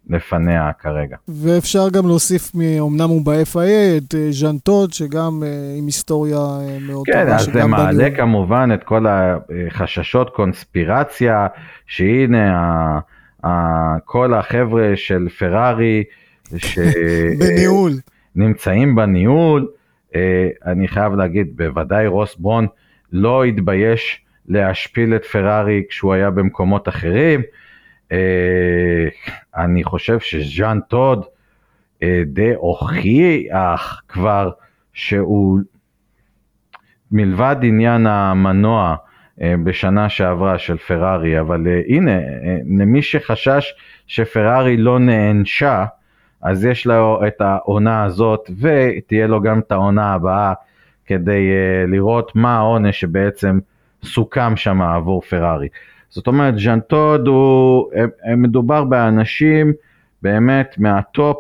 [0.09, 1.17] לפניה כרגע.
[1.27, 6.77] ואפשר גם להוסיף, אמנם הוא ב-FIA, את אה, ז'אן טוד, שגם אה, עם היסטוריה אה,
[6.81, 7.35] מאוד כן, טובה.
[7.35, 8.15] אז זה מעלה בניהול.
[8.15, 11.47] כמובן את כל החששות קונספירציה,
[11.87, 12.99] שהנה ה,
[13.47, 16.03] ה, כל החבר'ה של פרארי,
[17.39, 17.93] בניהול.
[18.35, 19.67] שנמצאים בניהול,
[20.15, 22.67] אה, אני חייב להגיד, בוודאי רוס ברון
[23.11, 27.41] לא התבייש להשפיל את פרארי כשהוא היה במקומות אחרים.
[28.11, 29.07] אה,
[29.55, 31.25] אני חושב שז'אן טוד
[32.03, 34.49] אה, די הוכיח כבר
[34.93, 35.59] שהוא
[37.11, 38.95] מלבד עניין המנוע
[39.41, 43.73] אה, בשנה שעברה של פרארי, אבל אה, הנה, אה, למי שחשש
[44.07, 45.85] שפרארי לא נענשה,
[46.41, 50.53] אז יש לו את העונה הזאת ותהיה לו גם את העונה הבאה
[51.05, 53.59] כדי אה, לראות מה העונש שבעצם
[54.03, 55.67] סוכם שם עבור פרארי.
[56.09, 57.85] זאת אומרת, ז'אן טוד הוא,
[58.37, 59.73] מדובר באנשים
[60.21, 61.37] באמת מה top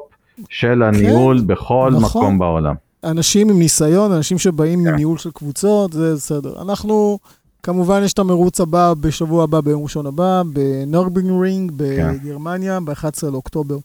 [0.49, 2.21] של הניהול בכל נכון.
[2.21, 2.75] מקום בעולם.
[3.03, 4.91] אנשים עם ניסיון, אנשים שבאים כן.
[4.91, 6.61] מניהול של קבוצות, זה בסדר.
[6.61, 7.19] אנחנו,
[7.63, 13.77] כמובן, יש את המרוץ הבא בשבוע הבא, ביום ראשון הבא, בנורבורגרינג בגרמניה, ב-11 לאוקטובר.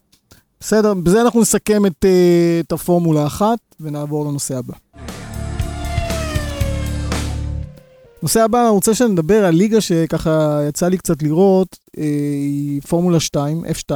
[0.60, 4.74] בסדר, בזה אנחנו נסכם את, אה, את הפורמולה אחת, ונעבור לנושא הבא.
[8.22, 13.20] נושא הבא, אני רוצה שנדבר על ליגה שככה יצא לי קצת לראות, אה, היא פורמולה
[13.20, 13.92] 2, F2.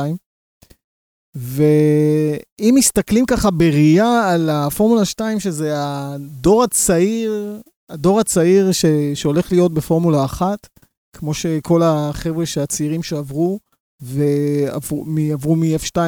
[1.35, 9.75] ואם מסתכלים ככה בראייה על הפורמולה 2, שזה הדור הצעיר, הדור הצעיר ש, שהולך להיות
[9.75, 10.67] בפורמולה 1,
[11.17, 13.59] כמו שכל החבר'ה שהצעירים שעברו,
[14.01, 15.99] ועברו מ-F2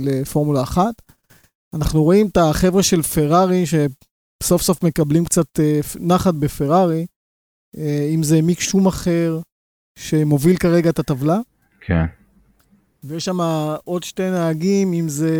[0.00, 0.84] לפורמולה 1,
[1.74, 7.06] אנחנו רואים את החבר'ה של פרארי, שסוף סוף מקבלים קצת אה, נחת בפרארי,
[8.14, 9.40] אם זה מיק שומאחר,
[9.98, 11.38] שמוביל כרגע את הטבלה.
[11.80, 12.04] כן.
[13.04, 13.40] ויש שם
[13.84, 15.30] עוד שתי נהגים, אם זה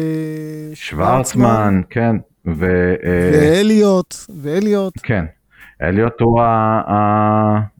[0.74, 2.16] שוורצמן, כן,
[2.46, 2.64] ו...
[3.04, 4.92] אה, ואליוט, ואליוט.
[5.02, 5.24] כן.
[5.82, 6.40] אליוט הוא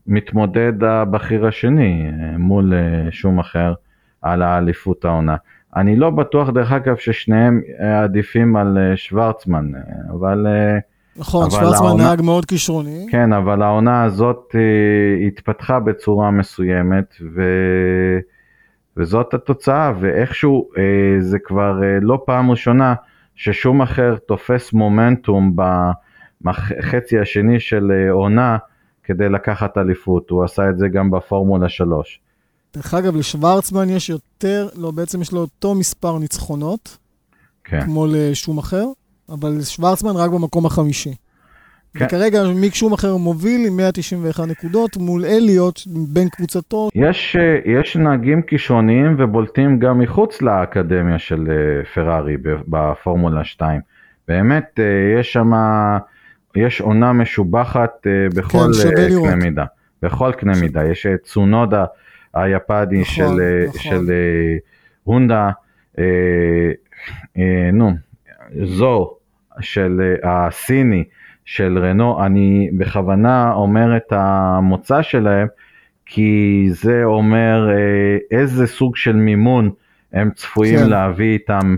[0.07, 3.75] המתמודד הבכיר השני אה, מול אה, שום אחר
[4.23, 5.37] על האליפות העונה.
[5.77, 9.81] אני לא בטוח דרך אגב ששניהם אה, עדיפים על אה, שוורצמן, אה,
[10.13, 10.79] אבל אה,
[11.17, 13.07] נכון, שוורצמן העונה- נהג מאוד כישרוני.
[13.11, 17.43] כן, אבל העונה הזאת אה, התפתחה בצורה מסוימת, ו...
[18.97, 20.83] וזאת התוצאה, ואיכשהו אה,
[21.21, 22.95] זה כבר אה, לא פעם ראשונה
[23.35, 25.57] ששום אחר תופס מומנטום
[26.43, 28.57] בחצי השני של אה, עונה
[29.05, 32.21] כדי לקחת אליפות, הוא עשה את זה גם בפורמולה 3.
[32.75, 36.97] דרך אגב, לשוורצמן יש יותר, לא, בעצם יש לו אותו מספר ניצחונות,
[37.65, 38.85] כן, כמו לשום אחר,
[39.29, 41.15] אבל שוורצמן רק במקום החמישי.
[41.97, 42.05] כן.
[42.05, 46.89] וכרגע מיק שום אחר מוביל עם 191 נקודות מול אליוט בין קבוצתו.
[46.95, 52.37] יש, אה, יש נהגים כישרוניים ובולטים גם מחוץ לאקדמיה של אה, פרארי
[52.69, 53.81] בפורמולה 2.
[54.29, 55.51] באמת, אה, יש שם,
[56.57, 59.09] יש עונה משובחת בכל כן.
[59.23, 59.65] קנה מידה.
[60.03, 60.85] בכל קנה מידה.
[60.85, 61.85] יש את צונודה
[62.35, 63.81] היפני נכון, של, נכון.
[63.81, 64.13] של
[65.05, 65.51] הונדה,
[65.99, 66.05] אה,
[67.39, 67.91] אה, נו,
[68.65, 69.15] זו
[69.61, 71.05] של אה, הסיני
[71.45, 75.47] של רנו, אני בכוונה אומר את המוצא שלהם,
[76.07, 79.71] כי זה אומר אה, איזה סוג של מימון
[80.13, 80.91] הם צפויים כן.
[80.91, 81.77] להביא איתם,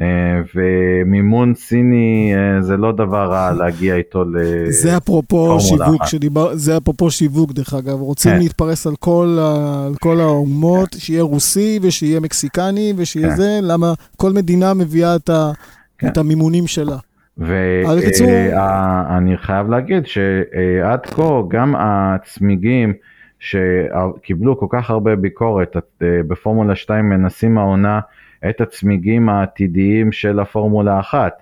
[0.00, 0.06] אה,
[0.54, 4.36] ומימון סיני זה לא דבר רע להגיע איתו ל...
[4.70, 6.06] זה אפרופו שיווק.
[6.06, 8.38] שדיבר, זה אפרופו שיווק דרך אגב, רוצים כן.
[8.38, 9.38] להתפרס על כל,
[9.86, 13.36] על כל האומות, שיהיה רוסי ושיהיה מקסיקני ושיהיה כן.
[13.36, 15.52] זה, למה כל מדינה מביאה את, ה,
[15.98, 16.06] כן.
[16.08, 16.96] את המימונים שלה.
[17.38, 22.92] אבל בקיצור- ואני חייב להגיד שעד כה גם הצמיגים
[23.40, 25.80] שקיבלו כל כך הרבה ביקורת אה,
[26.28, 28.00] בפורמולה 2 מנסים העונה
[28.48, 31.32] את הצמיגים העתידיים של הפורמולה 1,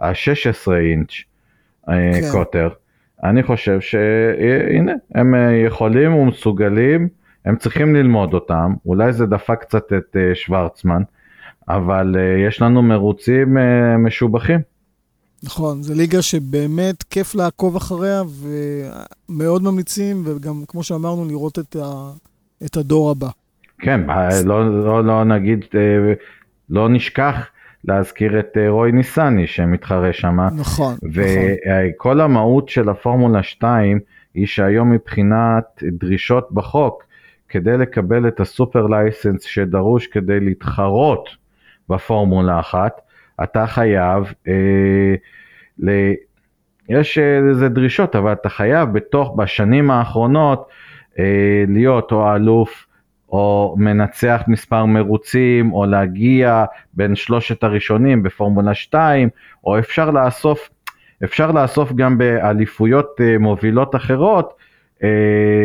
[0.00, 1.12] ה-16 אינץ'
[1.88, 2.20] אה, כן.
[2.32, 2.68] קוטר.
[3.24, 7.08] אני חושב שהנה, הם אה, יכולים ומסוגלים,
[7.44, 11.02] הם צריכים ללמוד אותם, אולי זה דפק קצת את אה, שוורצמן,
[11.68, 14.60] אבל אה, יש לנו מרוצים אה, משובחים.
[15.44, 18.22] נכון, זו ליגה שבאמת כיף לעקוב אחריה,
[19.28, 22.10] ומאוד ממליצים, וגם, כמו שאמרנו, לראות את, ה,
[22.64, 23.28] את הדור הבא.
[23.78, 26.12] כן, ב- לא, לא, לא נגיד, אה,
[26.70, 27.46] לא נשכח
[27.84, 31.12] להזכיר את אה, רוי ניסני שמתחרה שם, נכון, נכון.
[31.12, 34.00] וכל המהות של הפורמולה 2
[34.34, 37.04] היא שהיום מבחינת דרישות בחוק,
[37.48, 41.41] כדי לקבל את הסופר לייסנס שדרוש כדי להתחרות
[41.92, 43.00] בפורמולה אחת,
[43.42, 45.14] אתה חייב, אה,
[45.78, 45.90] ל...
[46.88, 50.68] יש איזה דרישות, אבל אתה חייב בתוך, בשנים האחרונות,
[51.18, 52.86] אה, להיות או אלוף,
[53.32, 56.64] או מנצח מספר מרוצים, או להגיע
[56.94, 59.28] בין שלושת הראשונים בפורמולה 2,
[59.64, 60.68] או אפשר לאסוף,
[61.24, 64.71] אפשר לאסוף גם באליפויות אה, מובילות אחרות, אה,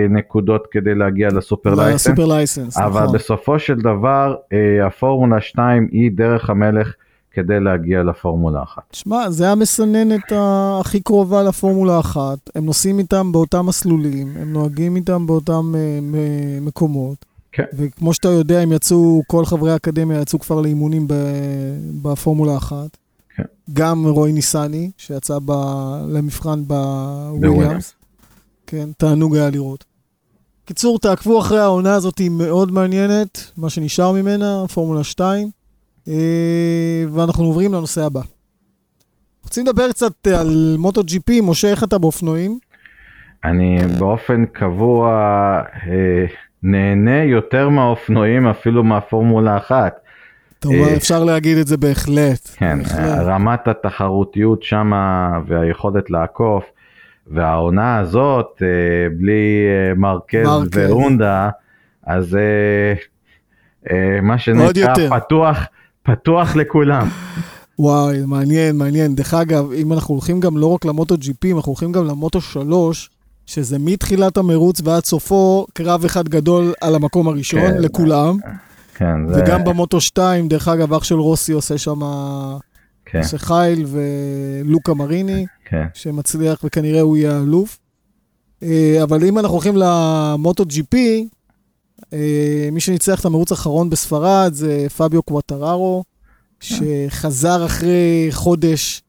[0.09, 3.15] נקודות כדי להגיע לסופר לייסנס, לסופר לייסנס, אבל נכון.
[3.15, 6.93] בסופו של דבר אה, הפורמולה 2 היא דרך המלך
[7.31, 8.81] כדי להגיע לפורמולה 1.
[8.91, 10.31] שמע, זה המסננת
[10.79, 12.37] הכי קרובה לפורמולה אחת.
[12.55, 15.99] הם נוסעים איתם באותם מסלולים, הם נוהגים איתם באותם אה,
[16.61, 17.25] מקומות.
[17.51, 17.63] כן.
[17.73, 21.07] וכמו שאתה יודע, הם יצאו, כל חברי האקדמיה יצאו כבר לאימונים
[22.01, 22.97] בפורמולה אחת.
[23.35, 23.43] כן.
[23.73, 27.96] גם רוי ניסני, שיצא ב- למבחן בוויליאמס.
[28.67, 29.85] כן, תענוג היה לראות.
[30.65, 35.49] קיצור, תעקבו אחרי העונה הזאת, היא מאוד מעניינת, מה שנשאר ממנה, פורמולה 2.
[36.07, 38.21] אה, ואנחנו עוברים לנושא הבא.
[39.43, 42.59] רוצים לדבר קצת על מוטו ג'י פי, משה, איך אתה באופנועים?
[43.45, 45.09] אני באופן קבוע
[45.87, 46.25] אה,
[46.63, 49.93] נהנה יותר מהאופנועים אפילו מהפורמולה 1.
[50.59, 52.49] אתה אומר, אה, אפשר להגיד את זה בהחלט.
[52.55, 53.19] כן, בהחלט.
[53.19, 56.63] רמת התחרותיות שמה והיכולת לעקוף,
[57.31, 58.67] והעונה הזאת, אה,
[59.19, 60.77] בלי אה, מרקז מרקז.
[60.77, 61.49] והונדה,
[62.03, 65.19] אז אה, מה שנקרא.
[65.19, 65.57] פתוח,
[66.03, 67.07] פתוח לכולם.
[67.79, 69.15] וואי, מעניין, מעניין.
[69.15, 73.09] דרך אגב, אם אנחנו הולכים גם לא רק למוטו פי, אנחנו הולכים גם למוטו 3,
[73.45, 77.81] שזה מתחילת המרוץ ועד סופו קרב אחד גדול על המקום הראשון, כן.
[77.81, 78.37] לכולם.
[78.95, 81.99] כן, זה, וגם במוטו 2, דרך אגב, אח של רוסי עושה שם,
[83.11, 85.45] כן, חייל ולוקה מריני.
[85.65, 85.85] כן.
[85.93, 87.79] שמצליח וכנראה הוא יהיה אלוף.
[88.63, 91.27] אה, אבל אם אנחנו הולכים למוטו ג'י פי,
[92.13, 96.03] אה, מי שניצח את המרוץ האחרון בספרד זה פביו קוואטררו,
[96.59, 99.01] שחזר אחרי חודש,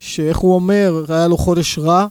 [0.00, 2.06] שאיך הוא אומר, היה לו חודש רע,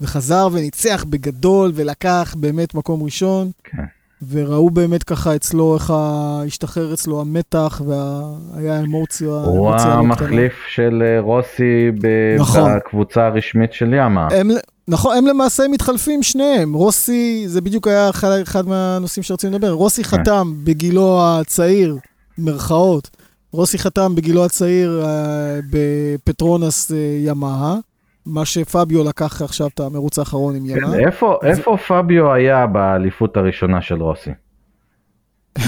[0.00, 3.84] וחזר וניצח בגדול ולקח באמת מקום ראשון, כן.
[4.30, 9.28] וראו באמת ככה אצלו איך השתחרר אצלו המתח והיה אמוציה.
[9.28, 9.82] הוא לא.
[9.82, 11.90] המחליף של אה, רוסי
[12.38, 12.76] נכון.
[12.76, 14.28] בקבוצה הרשמית של יאמה.
[14.30, 14.50] הם,
[14.88, 16.74] נכון, הם למעשה מתחלפים שניהם.
[16.74, 19.70] רוסי, זה בדיוק היה אחד, אחד מהנושאים שרצינו לדבר.
[19.70, 20.08] רוסי כן.
[20.08, 21.96] חתם בגילו הצעיר,
[22.38, 23.10] מרכאות,
[23.52, 27.76] רוסי חתם בגילו הצעיר אה, בפטרונס אה, ימאה,
[28.26, 30.98] מה שפביו לקח עכשיו את המרוץ האחרון עם ימאה.
[30.98, 34.30] איפה, איפה פביו היה באליפות הראשונה של רוסי?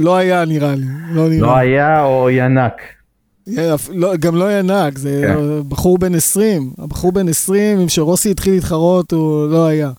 [0.00, 1.40] לא היה נראה לי, לא נראה.
[1.40, 2.72] לא היה או ינק?
[3.92, 5.68] לא, גם לא נהג, זה כן.
[5.68, 6.70] בחור בן 20.
[6.78, 9.90] הבחור בן 20, אם שרוסי התחיל להתחרות, הוא לא היה.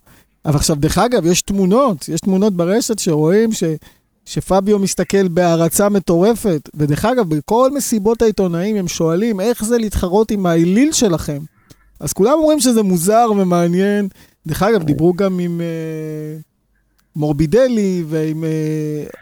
[0.45, 3.63] אבל עכשיו, דרך אגב, יש תמונות, יש תמונות ברשת שרואים ש,
[4.25, 6.69] שפביו מסתכל בהערצה מטורפת.
[6.75, 11.39] ודרך אגב, בכל מסיבות העיתונאים הם שואלים, איך זה להתחרות עם האליל שלכם?
[11.99, 14.07] אז כולם אומרים שזה מוזר ומעניין.
[14.47, 16.37] דרך אגב, דיברו גם עם אה,
[17.15, 18.43] מורבידלי ועם...
[18.43, 18.49] אה,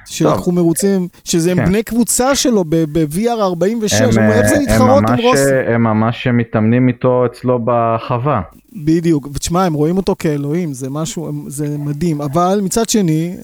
[0.05, 1.65] שלקחו מרוצים, שזה הם כן.
[1.65, 5.55] בני קבוצה שלו ב-VR 46, הם, אומר, איך זה אה, להתחרות הם עם רוסי?
[5.73, 8.41] הם ממש מתאמנים איתו אצלו בחווה.
[8.86, 13.36] בדיוק, ותשמע, הם רואים אותו כאלוהים, זה משהו, הם- זה מדהים, אבל מצד שני,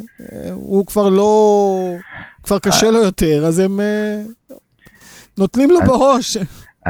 [0.54, 1.94] הוא כבר לא,
[2.42, 4.20] כבר קשה לו יותר, אז הם אה,
[5.38, 6.36] נותנים לו בראש.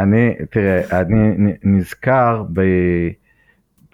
[0.03, 2.61] אני, תראה, אני נזכר ב,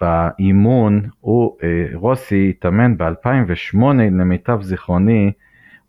[0.01, 5.31] באימון, הוא, אה, רוסי התאמן ב-2008 למיטב זיכרוני,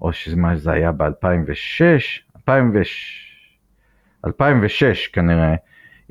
[0.02, 2.48] או שמה זה היה ב-2006,
[4.26, 5.54] 2006 כנראה,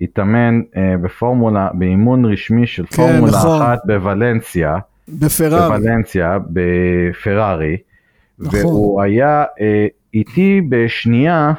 [0.02, 3.62] התאמן אה, בפורמולה, באימון רשמי של כן, פורמולה נכון.
[3.62, 4.78] אחת בוולנסיה,
[5.08, 5.78] בפרארי.
[5.78, 7.78] בוולנסיה, בפרארי,
[8.40, 8.60] נכון.
[8.60, 11.54] והוא היה אה, איתי בשנייה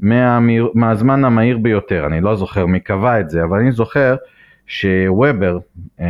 [0.00, 4.16] מהמהיר, מהזמן המהיר ביותר, אני לא זוכר מי קבע את זה, אבל אני זוכר
[4.66, 5.58] שוובר,
[6.00, 6.06] אה,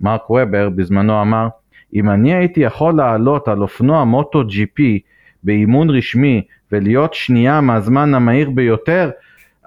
[0.00, 1.48] מרק וובר בזמנו אמר,
[1.94, 5.00] אם אני הייתי יכול לעלות על אופנוע מוטו ג'י פי
[5.42, 9.10] באימון רשמי ולהיות שנייה מהזמן המהיר ביותר,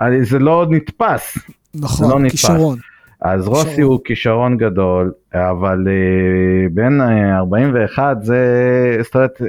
[0.02, 1.38] אה, זה לא נתפס.
[1.74, 2.46] זה לא נכון, נתפס.
[2.46, 2.78] כישרון.
[3.22, 3.92] אז רוסי כישרון.
[3.92, 9.42] הוא כישרון גדול, אבל uh, בין uh, 41 זה, זאת אומרת,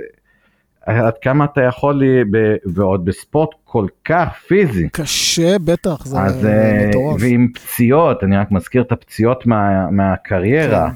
[0.86, 4.88] עד כמה אתה יכול, לי, ב, ועוד בספורט כל כך פיזי.
[4.88, 6.48] קשה, בטח, זה אז, uh,
[6.88, 7.20] מטורף.
[7.20, 10.90] ועם פציעות, אני רק מזכיר את הפציעות מה, מהקריירה.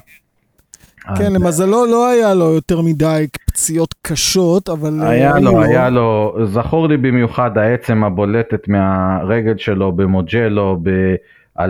[1.06, 5.02] אז כן, למזלו לא היה לו יותר מדי פציעות קשות, אבל...
[5.02, 11.64] אה, היה לו, היה לו, זכור לי במיוחד העצם הבולטת מהרגל שלו במוג'לו ב-2006,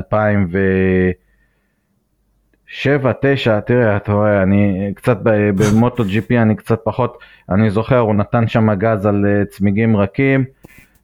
[2.77, 7.19] שבע, תשע, תראה, אתה רואה, אני קצת במוטו פי, אני קצת פחות,
[7.51, 10.45] אני זוכר, הוא נתן שם גז על אה, צמיגים רכים,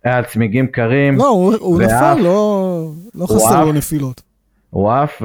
[0.06, 1.16] אה, על צמיגים קרים.
[1.16, 4.22] לא, הוא, הוא נפל, לא, לא חסר לו נפילות.
[4.70, 5.22] הוא עף,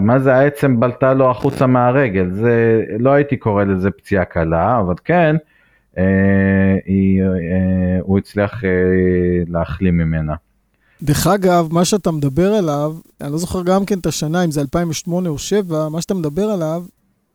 [0.00, 4.94] מה זה העצם בלטה לו החוצה מהרגל, זה, לא הייתי קורא לזה פציעה קלה, אבל
[5.04, 5.36] כן,
[5.98, 6.04] אה,
[6.84, 8.70] היא, אה, הוא הצליח אה,
[9.48, 10.34] להחלים ממנה.
[11.02, 14.60] דרך אגב, מה שאתה מדבר עליו, אני לא זוכר גם כן את השנה, אם זה
[14.60, 16.84] 2008 או 2007, מה שאתה מדבר עליו,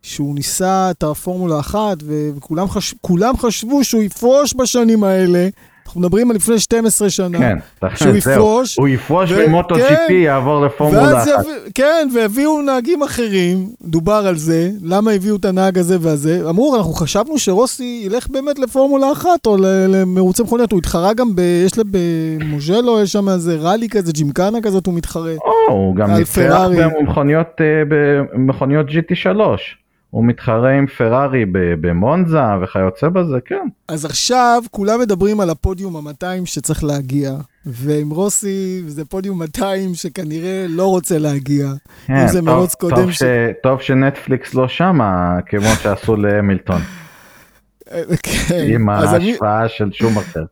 [0.02, 1.80] שהוא ניסה את הפורמולה 1,
[2.36, 2.96] וכולם חש...
[3.38, 5.50] חשבו שהוא יפרוש בשנים האלה,
[5.86, 7.38] אנחנו מדברים על לפני 12 שנה.
[7.38, 7.58] כן,
[7.96, 8.78] שהוא יפרוש.
[8.78, 11.46] הוא יפרוש במוטו כן, GP, יעבור לפורמולה אחת.
[11.76, 16.50] כן, והביאו נהגים אחרים, דובר על זה, למה הביאו את הנהג הזה והזה.
[16.50, 19.58] אמרו, אנחנו חשבנו שרוסי ילך באמת לפורמולה אחת, או
[19.90, 24.62] למרוצי מכוניות, הוא התחרה גם, ב, יש לה במוז'לו, יש שם איזה ראלי כזה, ג'ימקנה
[24.62, 25.34] כזאת, הוא מתחרה.
[25.68, 26.62] או, הוא גם ניצח
[28.34, 29.85] במכוניות GT3.
[30.16, 33.68] הוא מתחרה עם פרארי במונזה וכיוצא בזה, כן.
[33.88, 37.34] אז עכשיו כולם מדברים על הפודיום ה-200 שצריך להגיע,
[37.66, 41.68] ועם רוסי זה פודיום 200 שכנראה לא רוצה להגיע.
[42.08, 43.20] כן, אם זה טוב, מרוץ קודם טוב, ש...
[43.20, 43.24] ש...
[43.64, 46.82] טוב שנטפליקס לא שמה, כמו שעשו להמילטון.
[48.24, 48.66] כן.
[48.68, 49.70] עם ההשפעה אני...
[49.70, 50.44] של שום אחר.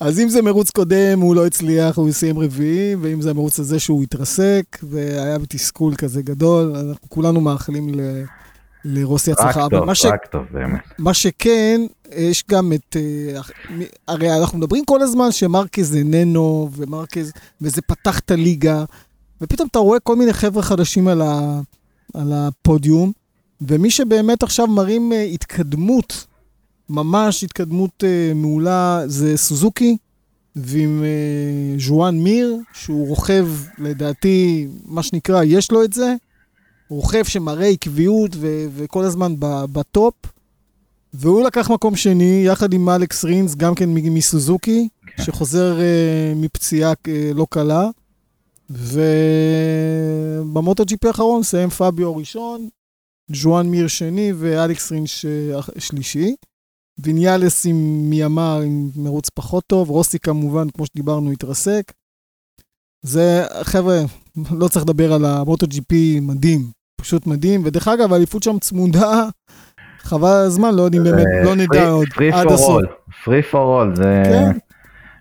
[0.00, 3.78] אז אם זה מרוץ קודם, הוא לא הצליח, הוא סיים רביעי, ואם זה המרוץ הזה
[3.78, 8.00] שהוא התרסק, והיה בתסכול כזה גדול, אנחנו כולנו מאחלים ל...
[8.84, 9.64] לרוסי הצלחה.
[9.64, 10.04] רק טוב, ש...
[10.04, 10.80] רק טוב, באמת.
[10.98, 11.80] מה שכן,
[12.16, 12.96] יש גם את...
[12.96, 13.40] אה,
[14.08, 18.84] הרי אנחנו מדברים כל הזמן שמרקז איננו, ומרקז, וזה פתח את הליגה,
[19.40, 21.60] ופתאום אתה רואה כל מיני חבר'ה חדשים על, ה,
[22.14, 23.12] על הפודיום,
[23.60, 26.26] ומי שבאמת עכשיו מראים אה, התקדמות,
[26.88, 29.96] ממש התקדמות אה, מעולה, זה סוזוקי,
[30.56, 31.04] ועם
[31.78, 36.14] ז'ואן מיר, שהוא רוכב, לדעתי, מה שנקרא, יש לו את זה.
[36.88, 39.34] רוכב שמראה עקביות ו- וכל הזמן
[39.72, 40.14] בטופ.
[41.14, 45.22] והוא לקח מקום שני, יחד עם אלכס רינס, גם כן מסוזוקי, כן.
[45.22, 45.80] שחוזר uh,
[46.36, 46.94] מפציעה uh,
[47.34, 47.88] לא קלה.
[50.50, 52.68] ובמוטו ג'י פי האחרון סיים פביו ראשון,
[53.32, 55.24] ג'ואן מיר שני ואלכס רינס
[55.78, 56.34] שלישי.
[56.98, 61.92] ויניאלס עם מיאמר עם מרוץ פחות טוב, רוסי כמובן, כמו שדיברנו, התרסק.
[63.02, 64.00] זה, חבר'ה,
[64.50, 66.60] לא צריך לדבר על המוטו ג'י פי מדהים,
[67.00, 69.28] פשוט מדהים, ודרך אגב, האליפות שם צמודה,
[69.98, 72.82] חבל הזמן, לא יודעים באמת, לא נדע עוד עד הסוף.
[73.24, 74.22] פרי פור אול, זה...
[74.24, 74.58] כן,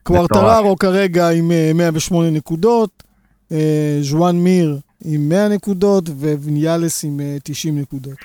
[0.04, 3.04] קוורטררו כרגע עם 108 אה, נקודות,
[3.52, 8.18] אה, ז'ואן מיר עם 100 נקודות, וויניאלס עם 90 אה, נקודות.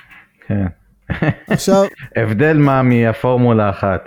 [0.47, 0.67] כן.
[1.47, 1.85] עכשיו...
[2.17, 4.01] הבדל מה מהפורמולה אחת.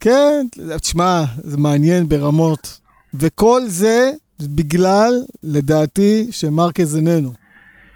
[0.00, 0.46] כן,
[0.80, 2.80] תשמע, זה מעניין ברמות.
[3.14, 4.10] וכל זה
[4.42, 5.12] בגלל,
[5.42, 7.32] לדעתי, שמרקז איננו.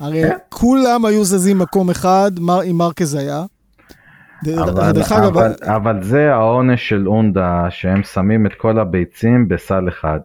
[0.01, 0.37] הרי כן.
[0.49, 2.33] כולם היו זזים מקום אחד,
[2.71, 3.45] אם מרקז היה.
[4.47, 10.21] אבל, אגב, אבל, אבל זה העונש של אונדה, שהם שמים את כל הביצים בסל אחד.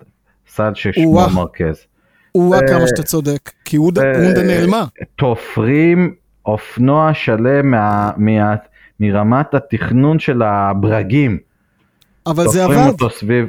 [0.50, 1.86] סל ששמו מרקז.
[2.32, 4.86] הוא כמה שאתה צודק, כי אונדה נעלמה.
[5.16, 6.16] תופרים
[6.46, 8.56] אופנוע שלם מה, מה,
[9.00, 11.38] מרמת התכנון של הברגים.
[12.28, 12.88] אבל זה עבד.
[12.88, 13.48] אותו סביב,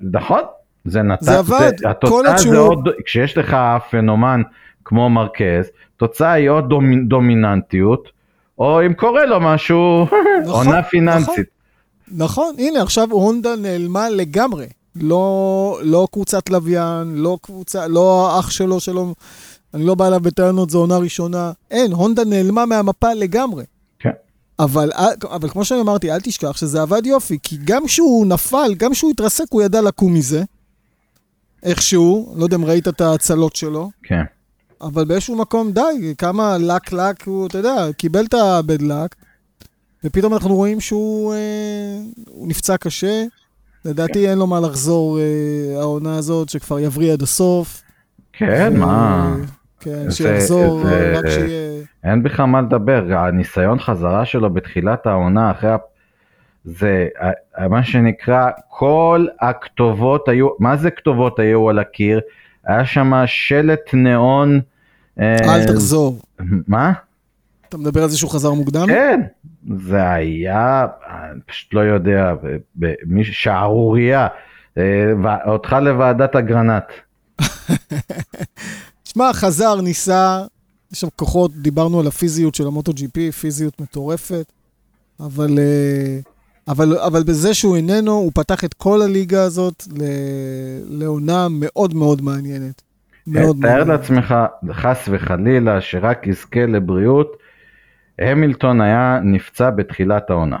[0.00, 0.40] נכון,
[0.84, 1.72] זה נתן, זה עבד.
[1.78, 3.56] זה, התוצאה זה עוד, כשיש לך
[3.90, 4.42] פנומן
[4.84, 8.08] כמו מרקז, תוצאה היא או דומ, דומיננטיות,
[8.58, 10.06] או אם קורה לו משהו,
[10.44, 11.28] נכון, עונה פיננסית.
[11.28, 11.44] נכון,
[12.16, 14.66] נכון, הנה עכשיו הונדה נעלמה לגמרי.
[14.96, 19.14] לא, לא קבוצת לוויין, לא קבוצה, לא האח שלו שלו,
[19.74, 21.52] אני לא בא אליו בטענות, זו עונה ראשונה.
[21.70, 23.64] אין, הונדה נעלמה מהמפה לגמרי.
[23.98, 24.10] כן.
[24.58, 24.90] אבל,
[25.30, 29.10] אבל כמו שאני אמרתי, אל תשכח שזה עבד יופי, כי גם כשהוא נפל, גם כשהוא
[29.10, 30.42] התרסק, הוא ידע לקום מזה.
[31.64, 33.90] איכשהו, לא יודע אם ראית את ההצלות שלו.
[34.02, 34.22] כן.
[34.80, 39.14] אבל באיזשהו מקום, די, כמה לק לק הוא, אתה יודע, קיבל את הבד לק,
[40.04, 41.98] ופתאום אנחנו רואים שהוא אה,
[42.46, 43.24] נפצע קשה.
[43.84, 47.82] לדעתי אין לו מה לחזור אה, העונה הזאת, שכבר יבריא עד הסוף.
[48.32, 48.78] כן, ו...
[48.78, 49.36] מה?
[49.80, 51.82] כן, שיחזור, זה, רק שיהיה...
[52.04, 55.70] אין בכלל מה לדבר, הניסיון חזרה שלו בתחילת העונה, אחרי.
[56.64, 57.08] זה
[57.70, 62.20] מה שנקרא, כל הכתובות היו, מה זה כתובות היו על הקיר?
[62.64, 64.60] היה שם שלט ניאון.
[65.20, 66.18] אה, אל תחזור.
[66.68, 66.92] מה?
[67.68, 68.86] אתה מדבר על זה שהוא חזר מוקדם?
[68.86, 69.20] כן,
[69.78, 72.34] זה היה, אני פשוט לא יודע,
[73.22, 74.28] שערורייה.
[74.78, 75.12] אה,
[75.46, 76.84] אותך לוועדת אגרנט.
[79.02, 80.42] תשמע, חזר, ניסה,
[80.92, 84.52] יש שם כוחות, דיברנו על הפיזיות של המוטו ג'י פי, פיזיות מטורפת,
[85.20, 85.48] אבל...
[85.48, 86.33] Uh,
[86.68, 89.84] אבל, אבל בזה שהוא איננו, הוא פתח את כל הליגה הזאת
[90.88, 92.82] לעונה מאוד מאוד מעניינת.
[93.26, 93.88] מאוד תאר מעניין.
[93.88, 94.34] לעצמך,
[94.72, 97.36] חס וחלילה, שרק יזכה לבריאות,
[98.18, 100.58] המילטון היה נפצע בתחילת העונה.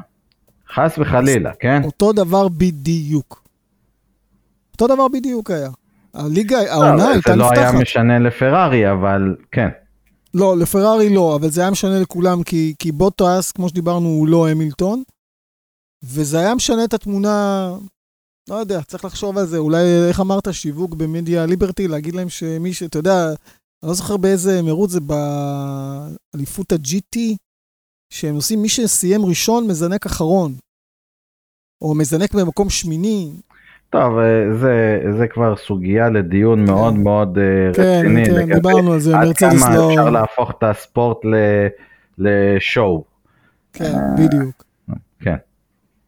[0.74, 1.82] חס וחלילה, כן?
[1.84, 3.42] אותו דבר בדיוק.
[4.72, 5.70] אותו דבר בדיוק היה.
[6.14, 7.82] הליגה, לא, העונה הייתה זה לא היה נפתחת.
[7.82, 9.68] משנה לפרארי, אבל כן.
[10.34, 14.48] לא, לפרארי לא, אבל זה היה משנה לכולם, כי, כי בוטס, כמו שדיברנו, הוא לא
[14.48, 15.02] המילטון,
[16.04, 17.68] וזה היה משנה את התמונה,
[18.50, 22.72] לא יודע, צריך לחשוב על זה, אולי, איך אמרת, שיווק במדיה ליברטי, להגיד להם שמי
[22.72, 22.82] ש...
[22.82, 23.26] אתה יודע,
[23.82, 27.18] אני לא זוכר באיזה מרוץ זה באליפות ה-GT,
[28.12, 30.54] שהם עושים, מי שסיים ראשון מזנק אחרון,
[31.82, 33.32] או מזנק במקום שמיני,
[33.90, 38.24] טוב, אה, זה, זה כבר סוגיה לדיון מאוד מאוד אה, כן, רציני.
[38.24, 39.90] כן, לגבי דיברנו על זה, עד מרצדס כמה לא...
[39.90, 41.68] אפשר להפוך את הספורט ל-
[42.18, 43.04] לשואו.
[43.72, 44.64] כן, בדיוק.
[45.20, 45.36] כן.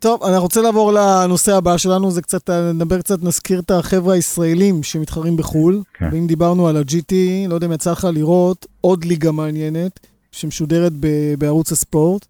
[0.07, 4.82] טוב, אני רוצה לעבור לנושא הבא שלנו, זה קצת, נדבר קצת, נזכיר את החבר'ה הישראלים
[4.82, 5.82] שמתחרים בחו"ל.
[5.94, 6.09] כן.
[6.12, 7.14] ואם דיברנו על ה-GT,
[7.48, 10.00] לא יודע אם יצא לך לראות עוד ליגה מעניינת,
[10.32, 12.26] שמשודרת ב- בערוץ הספורט.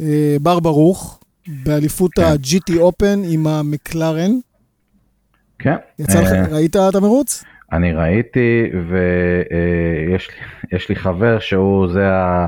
[0.00, 1.20] אה, בר ברוך,
[1.64, 2.22] באליפות כן.
[2.22, 4.30] ה-GT Open עם המקלרן.
[5.58, 5.76] כן.
[5.98, 7.44] יצא לך, אה, ראית את המרוץ?
[7.72, 10.28] אני ראיתי, ויש
[10.72, 12.46] יש לי חבר שהוא זה ה...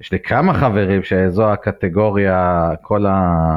[0.00, 3.56] יש לי כמה חברים שזו הקטגוריה, כל ה...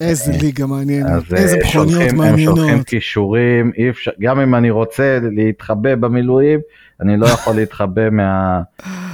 [0.00, 2.86] איזה ליגה מעניינת, אה, איזה מכוניות שולחים, הם שולחים מעניינות.
[2.86, 6.60] כישורים, אפשר, גם אם אני רוצה להתחבא במילואים,
[7.00, 8.60] אני לא יכול להתחבא מה,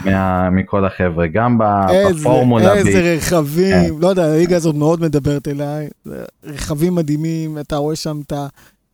[0.05, 1.59] מה, מכל החבר'ה, גם
[1.91, 2.75] איזה, בפורמולה.
[2.75, 5.89] איזה ב- רכבים, לא יודע, הליגה הזאת מאוד מדברת אליי.
[6.45, 8.47] רכבים מדהימים, אתה רואה שם את ה...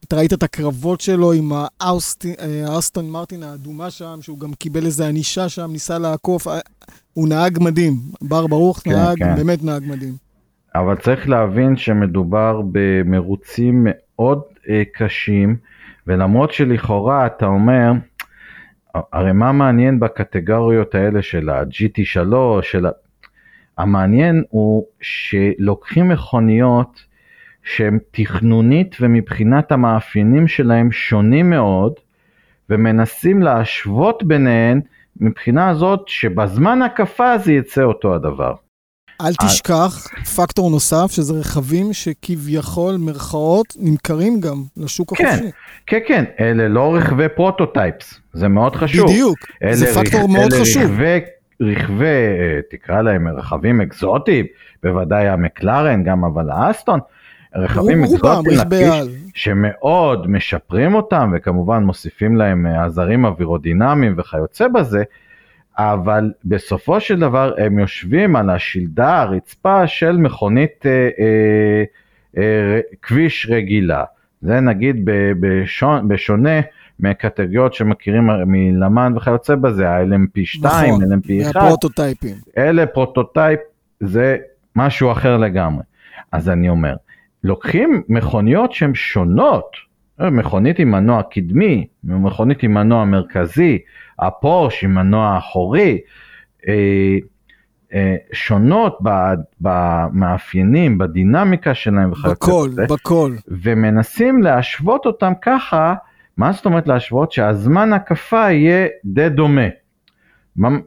[0.08, 1.52] אתה ראית את הקרבות שלו עם
[2.66, 6.48] האסטון מרטין האדומה שם, שהוא גם קיבל איזה ענישה שם, ניסה לעקוף.
[6.48, 6.58] אה,
[7.14, 9.36] הוא נהג מדהים, בר ברוך כן, נהג, כן.
[9.36, 10.14] באמת נהג מדהים.
[10.74, 15.56] אבל צריך להבין שמדובר במרוצים מאוד אה, קשים,
[16.06, 17.92] ולמרות שלכאורה אתה אומר,
[19.12, 22.90] הרי מה מעניין בקטגוריות האלה של ה-GT3, של ה...
[23.78, 27.07] המעניין הוא שלוקחים מכוניות
[27.76, 31.92] שהן תכנונית ומבחינת המאפיינים שלהם שונים מאוד,
[32.70, 34.80] ומנסים להשוות ביניהן
[35.20, 38.54] מבחינה הזאת שבזמן הקפה זה יצא אותו הדבר.
[39.20, 40.06] אל תשכח
[40.36, 45.26] פקטור נוסף, שזה רכבים שכביכול, מרכאות, נמכרים גם לשוק כן.
[45.26, 45.50] החופשי.
[45.86, 49.06] כן, כן, אלה לא רכבי prototypes, זה מאוד חשוב.
[49.10, 50.82] בדיוק, אלה זה פקטור רכ- מאוד אלה חשוב.
[50.82, 51.20] רכבי,
[51.60, 54.46] רכבי, אה, תקרא להם רכבים אקזוטיים,
[54.82, 57.00] בוודאי המקלרן, גם אבל האסטון,
[57.54, 59.08] רכבים לכביש, על.
[59.34, 65.02] שמאוד משפרים אותם, וכמובן מוסיפים להם אה, עזרים אווירודינמיים וכיוצא בזה,
[65.78, 71.84] אבל בסופו של דבר הם יושבים על השלדה, הרצפה של מכונית אה, אה,
[72.36, 74.04] אה, כביש רגילה.
[74.42, 76.60] זה נגיד ב- בשון, בשונה
[77.00, 82.34] מקטגוריות שמכירים מלמן וכיוצא בזה, ה-LMP2, נכון, LMP1, מהפרוטוטייפים.
[82.58, 83.60] אלה prototype,
[84.00, 84.36] זה
[84.76, 85.82] משהו אחר לגמרי.
[86.32, 86.94] אז אני אומר,
[87.44, 89.70] לוקחים מכוניות שהן שונות,
[90.20, 93.78] אה, מכונית עם מנוע קדמי, מכונית עם מנוע מרכזי,
[94.18, 95.98] הפורש עם מנוע אחורי,
[96.68, 97.18] אה,
[97.94, 98.98] אה, שונות
[99.60, 102.86] במאפיינים, בדינמיקה שלהם וכיוצא בכל, בזה.
[102.88, 103.32] בכל.
[103.48, 105.94] ומנסים להשוות אותם ככה,
[106.36, 107.32] מה זאת אומרת להשוות?
[107.32, 109.68] שהזמן הקפה יהיה די דומה.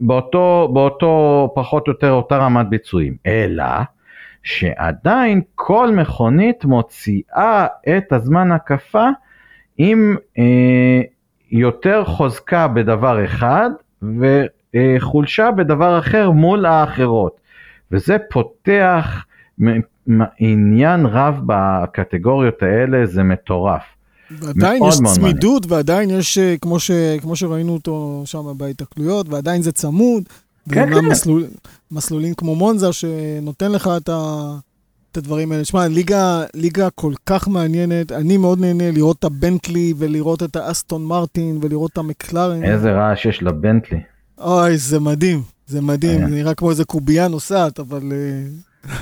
[0.00, 3.16] באותו, באותו פחות או יותר אותה רמת ביצועים.
[3.26, 3.64] אלא
[4.42, 7.66] שעדיין כל מכונית מוציאה
[7.96, 9.08] את הזמן הקפה
[9.78, 11.00] עם אה,
[11.50, 13.70] יותר חוזקה בדבר אחד
[14.02, 17.40] וחולשה בדבר אחר מול האחרות.
[17.92, 19.24] וזה פותח
[20.38, 23.82] עניין רב בקטגוריות האלה, זה מטורף.
[24.30, 26.90] ועדיין יש צמידות, ועדיין יש, אה, כמו, ש,
[27.20, 30.22] כמו שראינו אותו שם בהיתקלויות, ועדיין זה צמוד.
[30.70, 31.04] כן, כן.
[31.04, 31.46] מסלול,
[31.90, 34.52] מסלולים כמו מונזה, שנותן לך את, ה,
[35.12, 35.64] את הדברים האלה.
[35.64, 38.12] שמע, ליגה, ליגה כל כך מעניינת.
[38.12, 42.64] אני מאוד נהנה לראות את הבנטלי, ולראות את האסטון מרטין, ולראות את המקלרן.
[42.64, 44.00] איזה רעש יש לבנטלי.
[44.38, 45.42] אוי, זה מדהים.
[45.66, 46.28] זה מדהים, כן.
[46.28, 48.12] זה נראה כמו איזה קובייה נוסעת, אבל...
[48.12, 48.48] אה,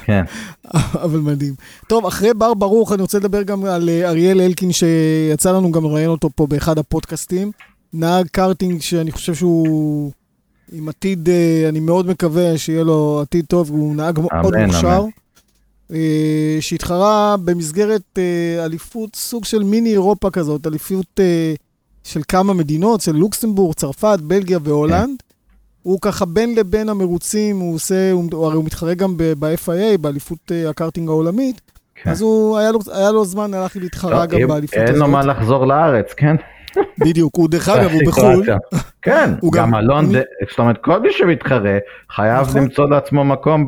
[0.05, 0.25] כן.
[1.05, 1.55] אבל מדהים.
[1.89, 5.85] טוב, אחרי בר ברוך, אני רוצה לדבר גם על אה, אריאל אלקין, שיצא לנו גם
[5.85, 7.51] לראיין אותו פה באחד הפודקאסטים.
[7.93, 10.13] נהג קארטינג שאני חושב שהוא
[10.73, 15.01] עם עתיד, אה, אני מאוד מקווה שיהיה לו עתיד טוב, הוא נהג מאוד אמן, מוכשר.
[15.01, 15.11] אמן.
[15.93, 21.21] אה, שהתחרה במסגרת אה, אליפות, סוג של מיני אירופה כזאת, אליפות
[22.05, 25.23] של כמה מדינות, של לוקסמבורג, צרפת, בלגיה והולנד.
[25.83, 31.09] הוא ככה בין לבין המרוצים, הוא עושה, הוא, הרי הוא מתחרה גם ב-FIA, באליפות הקארטינג
[31.09, 31.61] העולמית,
[31.95, 32.11] כן.
[32.11, 34.99] אז הוא, היה לו, היה לו זמן, הלך להתחרה טוב, גם באליפות אין הזאת.
[35.01, 36.37] לו מה לחזור לארץ, כן?
[36.99, 38.45] בדיוק, הוא דרך אגב, הוא בחו"ל.
[39.03, 40.12] כן, הוא גם אלון,
[40.51, 41.79] זאת אומרת, כל מי שמתחרה
[42.11, 42.61] חייב נכון.
[42.62, 43.66] למצוא לעצמו מקום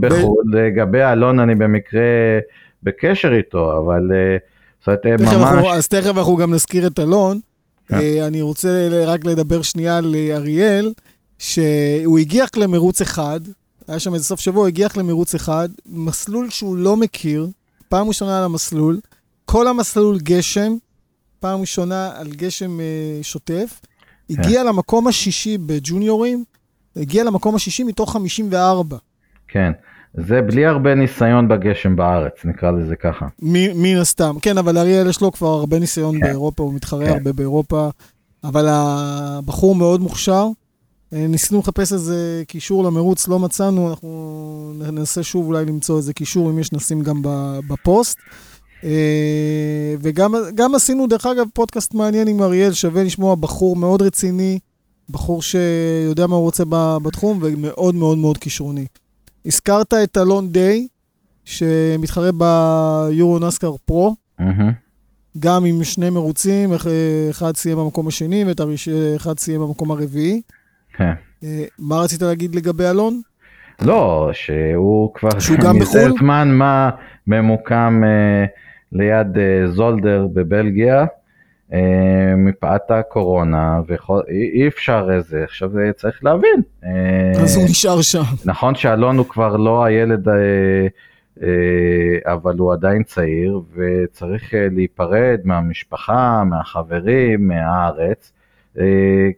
[0.00, 0.44] בחו"ל.
[0.52, 2.00] לגבי אלון אני במקרה
[2.82, 4.36] בקשר איתו, אבל אה,
[4.80, 7.40] זאת אומרת, אה, ממש, אז תכף אנחנו גם נזכיר את אלון.
[7.88, 7.94] כן.
[7.94, 10.92] אה, אני רוצה רק לדבר שנייה על אריאל,
[11.38, 13.40] שהוא הגיח למרוץ אחד,
[13.88, 17.48] היה שם איזה סוף שבוע, הוא הגיח למרוץ אחד, מסלול שהוא לא מכיר,
[17.88, 19.00] פעם ראשונה על המסלול,
[19.44, 20.72] כל המסלול גשם,
[21.46, 23.80] פעם ראשונה על גשם אה, שוטף,
[24.30, 26.44] הגיע למקום השישי בג'וניורים,
[26.96, 28.96] הגיע למקום השישי מתוך 54.
[29.48, 29.72] כן,
[30.14, 33.26] זה בלי הרבה ניסיון בגשם בארץ, נקרא לזה ככה.
[33.42, 36.20] מן הסתם, כן, אבל אריאל יש לו כבר הרבה ניסיון כן.
[36.20, 37.12] באירופה, הוא מתחרה כן.
[37.12, 37.88] הרבה באירופה,
[38.44, 40.46] אבל הבחור מאוד מוכשר.
[41.12, 46.50] אה, ניסינו לחפש איזה קישור למרוץ, לא מצאנו, אנחנו ננסה שוב אולי למצוא איזה קישור,
[46.50, 47.22] אם יש נשים גם
[47.68, 48.18] בפוסט.
[48.86, 48.92] אה,
[50.00, 54.58] וגם גם עשינו, דרך אגב, פודקאסט מעניין עם אריאל, שווה לשמוע בחור מאוד רציני,
[55.10, 56.62] בחור שיודע מה הוא רוצה
[57.02, 58.86] בתחום, ומאוד מאוד מאוד כישרוני.
[59.46, 60.86] הזכרת את אלון דיי,
[61.44, 64.14] שמתחרה ביורו נסקר פרו.
[65.38, 66.86] גם עם שני מרוצים, אח-
[67.30, 70.40] אחד סיים במקום השני ואחד סיים במקום הרביעי.
[70.96, 71.12] כן.
[71.44, 73.20] אה, מה רצית להגיד לגבי אלון?
[73.82, 76.18] לא, שהוא כבר שהוא גם מזה בחו"ל?
[76.20, 76.90] זמן מה
[77.26, 78.44] ממוקם אה,
[78.92, 81.04] ליד אה, זולדר בבלגיה,
[81.72, 86.62] אה, מפאת הקורונה, ואי אי אפשר איזה, עכשיו אה, צריך להבין.
[87.42, 88.22] אז הוא נשאר שם.
[88.44, 90.28] נכון שאלון הוא כבר לא הילד,
[92.24, 98.32] אבל הוא עדיין צעיר, וצריך להיפרד מהמשפחה, מהחברים, מהארץ.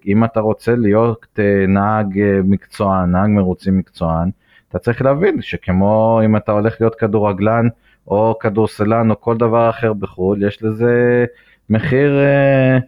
[0.07, 1.39] אם אתה רוצה להיות
[1.69, 4.31] נהג מקצוען, נהג מרוצים מקצוען,
[4.69, 7.69] אתה צריך להבין שכמו אם אתה הולך להיות כדורגלן
[8.09, 11.25] או כדורסלן או כל דבר אחר בחו"ל, יש לזה
[11.71, 12.79] מחיר אה,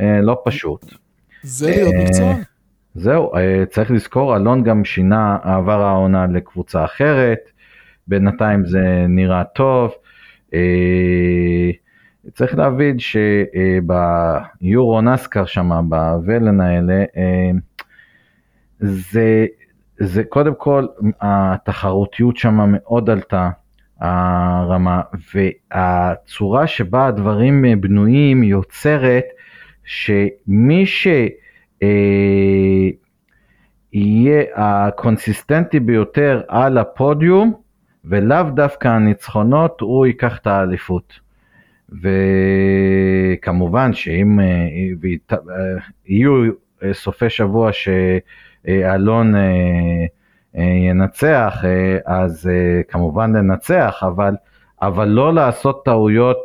[0.00, 0.94] אה, לא פשוט.
[1.42, 2.42] זה להיות אה, מקצוען.
[2.94, 7.38] זהו, אה, צריך לזכור, אלון גם שינה עבר העונה לקבוצה אחרת,
[8.06, 9.92] בינתיים זה נראה טוב.
[10.54, 11.70] אה,
[12.32, 12.96] צריך להבין
[14.58, 17.50] שביורו נסקאר שם, ב Whelen האלה, אה,
[18.80, 19.46] זה,
[19.98, 20.86] זה קודם כל,
[21.20, 23.50] התחרותיות שם מאוד עלתה,
[24.04, 25.00] הרמה,
[25.34, 29.24] והצורה שבה הדברים אה, בנויים יוצרת
[29.84, 31.06] שמי ש...
[31.82, 32.88] אה,
[34.54, 37.54] הקונסיסטנטי ביותר על הפודיום
[38.04, 41.20] ולאו דווקא הניצחונות הוא ייקח את האליפות.
[43.38, 44.66] וכמובן שאם אה,
[45.32, 45.38] אה,
[46.06, 46.50] יהיו
[46.92, 49.34] סופי שבוע שאלון
[50.62, 54.34] ינצח אה, אז אה, כמובן לנצח אבל,
[54.82, 56.38] אבל לא לעשות טעויות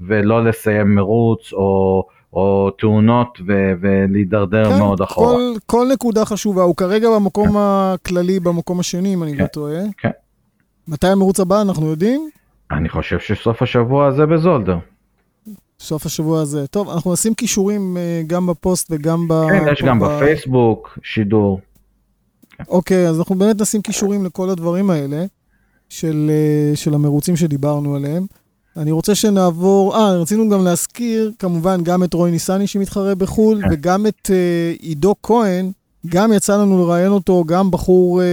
[0.00, 5.34] ולא לסיים מרוץ או, או תאונות ו- ולהידרדר כן, מאוד אחורה.
[5.34, 9.80] כל, כל נקודה חשובה, הוא כרגע במקום הכללי, במקום השני, אם אני לא טועה.
[9.98, 10.10] כן.
[10.88, 12.28] מתי המרוץ הבא, אנחנו יודעים?
[12.70, 14.78] אני חושב שסוף השבוע הזה בזולדר.
[15.80, 16.66] סוף השבוע הזה.
[16.66, 19.32] טוב, אנחנו נשים כישורים אה, גם בפוסט וגם ב...
[19.50, 21.60] כן, יש גם ב- בפייסבוק שידור.
[22.68, 25.24] אוקיי, אז אנחנו באמת נשים כישורים לכל הדברים האלה,
[25.88, 28.26] של, אה, של המרוצים שדיברנו עליהם.
[28.76, 33.68] אני רוצה שנעבור, אה, רצינו גם להזכיר, כמובן, גם את רוי ניסני שמתחרה בחו"ל, כן.
[33.72, 35.72] וגם את אה, עידו כהן,
[36.06, 38.26] גם יצא לנו לראיין אותו, גם בחור אה,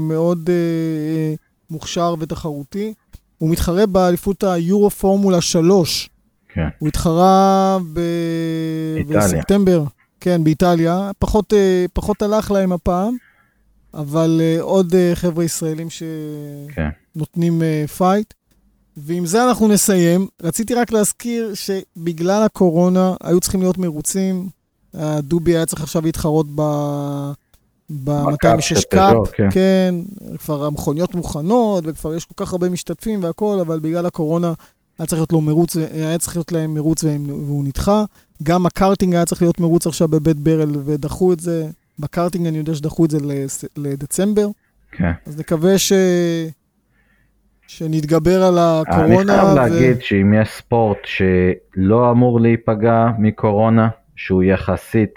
[0.00, 1.34] מאוד אה,
[1.70, 2.94] מוכשר ותחרותי.
[3.38, 6.10] הוא מתחרה באליפות היורו פורמולה 3.
[6.54, 6.68] כן.
[6.78, 8.00] הוא התחרה ב...
[8.98, 9.20] איטליה.
[9.20, 9.84] בספטמבר,
[10.20, 11.10] כן, באיטליה.
[11.18, 13.16] פחות, אה, פחות הלך להם הפעם,
[13.94, 15.88] אבל אה, עוד אה, חבר'ה ישראלים
[16.74, 16.88] כן.
[17.16, 18.34] שנותנים אה, פייט.
[18.96, 20.26] ועם זה אנחנו נסיים.
[20.42, 24.48] רציתי רק להזכיר שבגלל הקורונה היו צריכים להיות מרוצים.
[24.94, 26.60] הדובי היה צריך עכשיו להתחרות ב...
[28.04, 29.48] ב-206 של Cup, כן.
[29.50, 29.94] כן,
[30.38, 34.52] כבר המכוניות מוכנות, וכבר יש כל כך הרבה משתתפים והכול, אבל בגלל הקורונה
[34.98, 38.04] היה צריך להיות לו מרוץ, היה צריך להיות להם מרוץ והם- והוא נדחה.
[38.42, 41.68] גם הקארטינג היה צריך להיות מרוץ עכשיו בבית ברל ודחו את זה.
[42.00, 43.18] בקארטינג אני יודע שדחו את זה
[43.76, 44.46] לדצמבר,
[44.92, 45.12] כן.
[45.26, 45.92] אז נקווה ש...
[47.66, 49.36] שנתגבר על אני הקורונה.
[49.36, 55.10] חייב ו- להגיד שאם יש ספורט שלא אמור להיפגע מקורונה, שהוא יחסית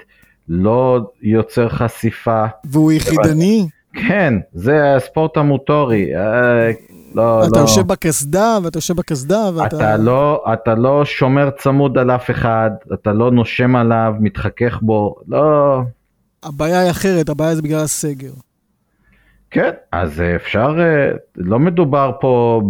[0.48, 6.16] לא יוצר חשיפה, והוא יחידני, כן, זה הספורט המוטורי.
[6.16, 6.72] אה,
[7.16, 7.62] לא, אתה לא.
[7.62, 9.78] יושב בקסדה, ואתה יושב בקסדה, ואתה...
[9.78, 15.16] אתה לא, אתה לא שומר צמוד על אף אחד, אתה לא נושם עליו, מתחכך בו,
[15.28, 15.82] לא...
[16.44, 18.32] הבעיה היא אחרת, הבעיה זה בגלל הסגר.
[19.52, 22.62] כן, אז אה, אפשר, אה, לא מדובר פה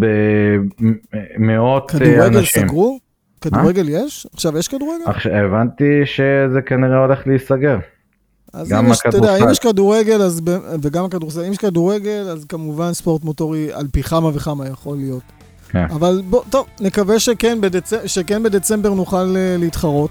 [1.39, 2.67] במאות אה, כדורגל אנשים.
[2.67, 2.99] סגרו?
[3.41, 4.27] כדורגל יש?
[4.33, 5.03] עכשיו יש כדורגל?
[5.05, 7.77] עכשיו, הבנתי שזה כנראה הולך להיסגר.
[8.53, 9.37] אז גם אם יש, אתה יודע.
[9.37, 10.41] אם יש כדורגל, אז,
[10.81, 15.23] וגם הכדורסל, אם יש כדורגל, אז כמובן ספורט מוטורי על פי כמה וכמה יכול להיות.
[15.71, 15.85] כן.
[15.89, 17.93] אבל בוא, טוב, נקווה שכן, בדצ...
[18.05, 20.09] שכן בדצמבר נוכל אה, להתחרות.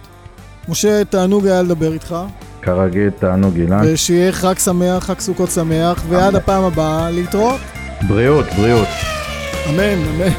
[0.68, 2.16] משה, תענוג היה לדבר איתך,
[2.62, 3.80] כרגיל, תענוג אילן.
[3.84, 7.60] ושיהיה חג שמח, חג סוכות שמח, ועד הפעם הבאה, להתראות.
[8.08, 8.88] בריאות, בריאות.
[9.68, 10.32] אמן, אמן.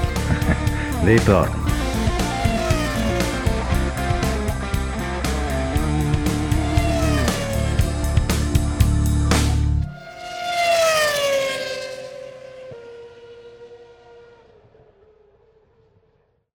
[1.06, 1.63] להתראות.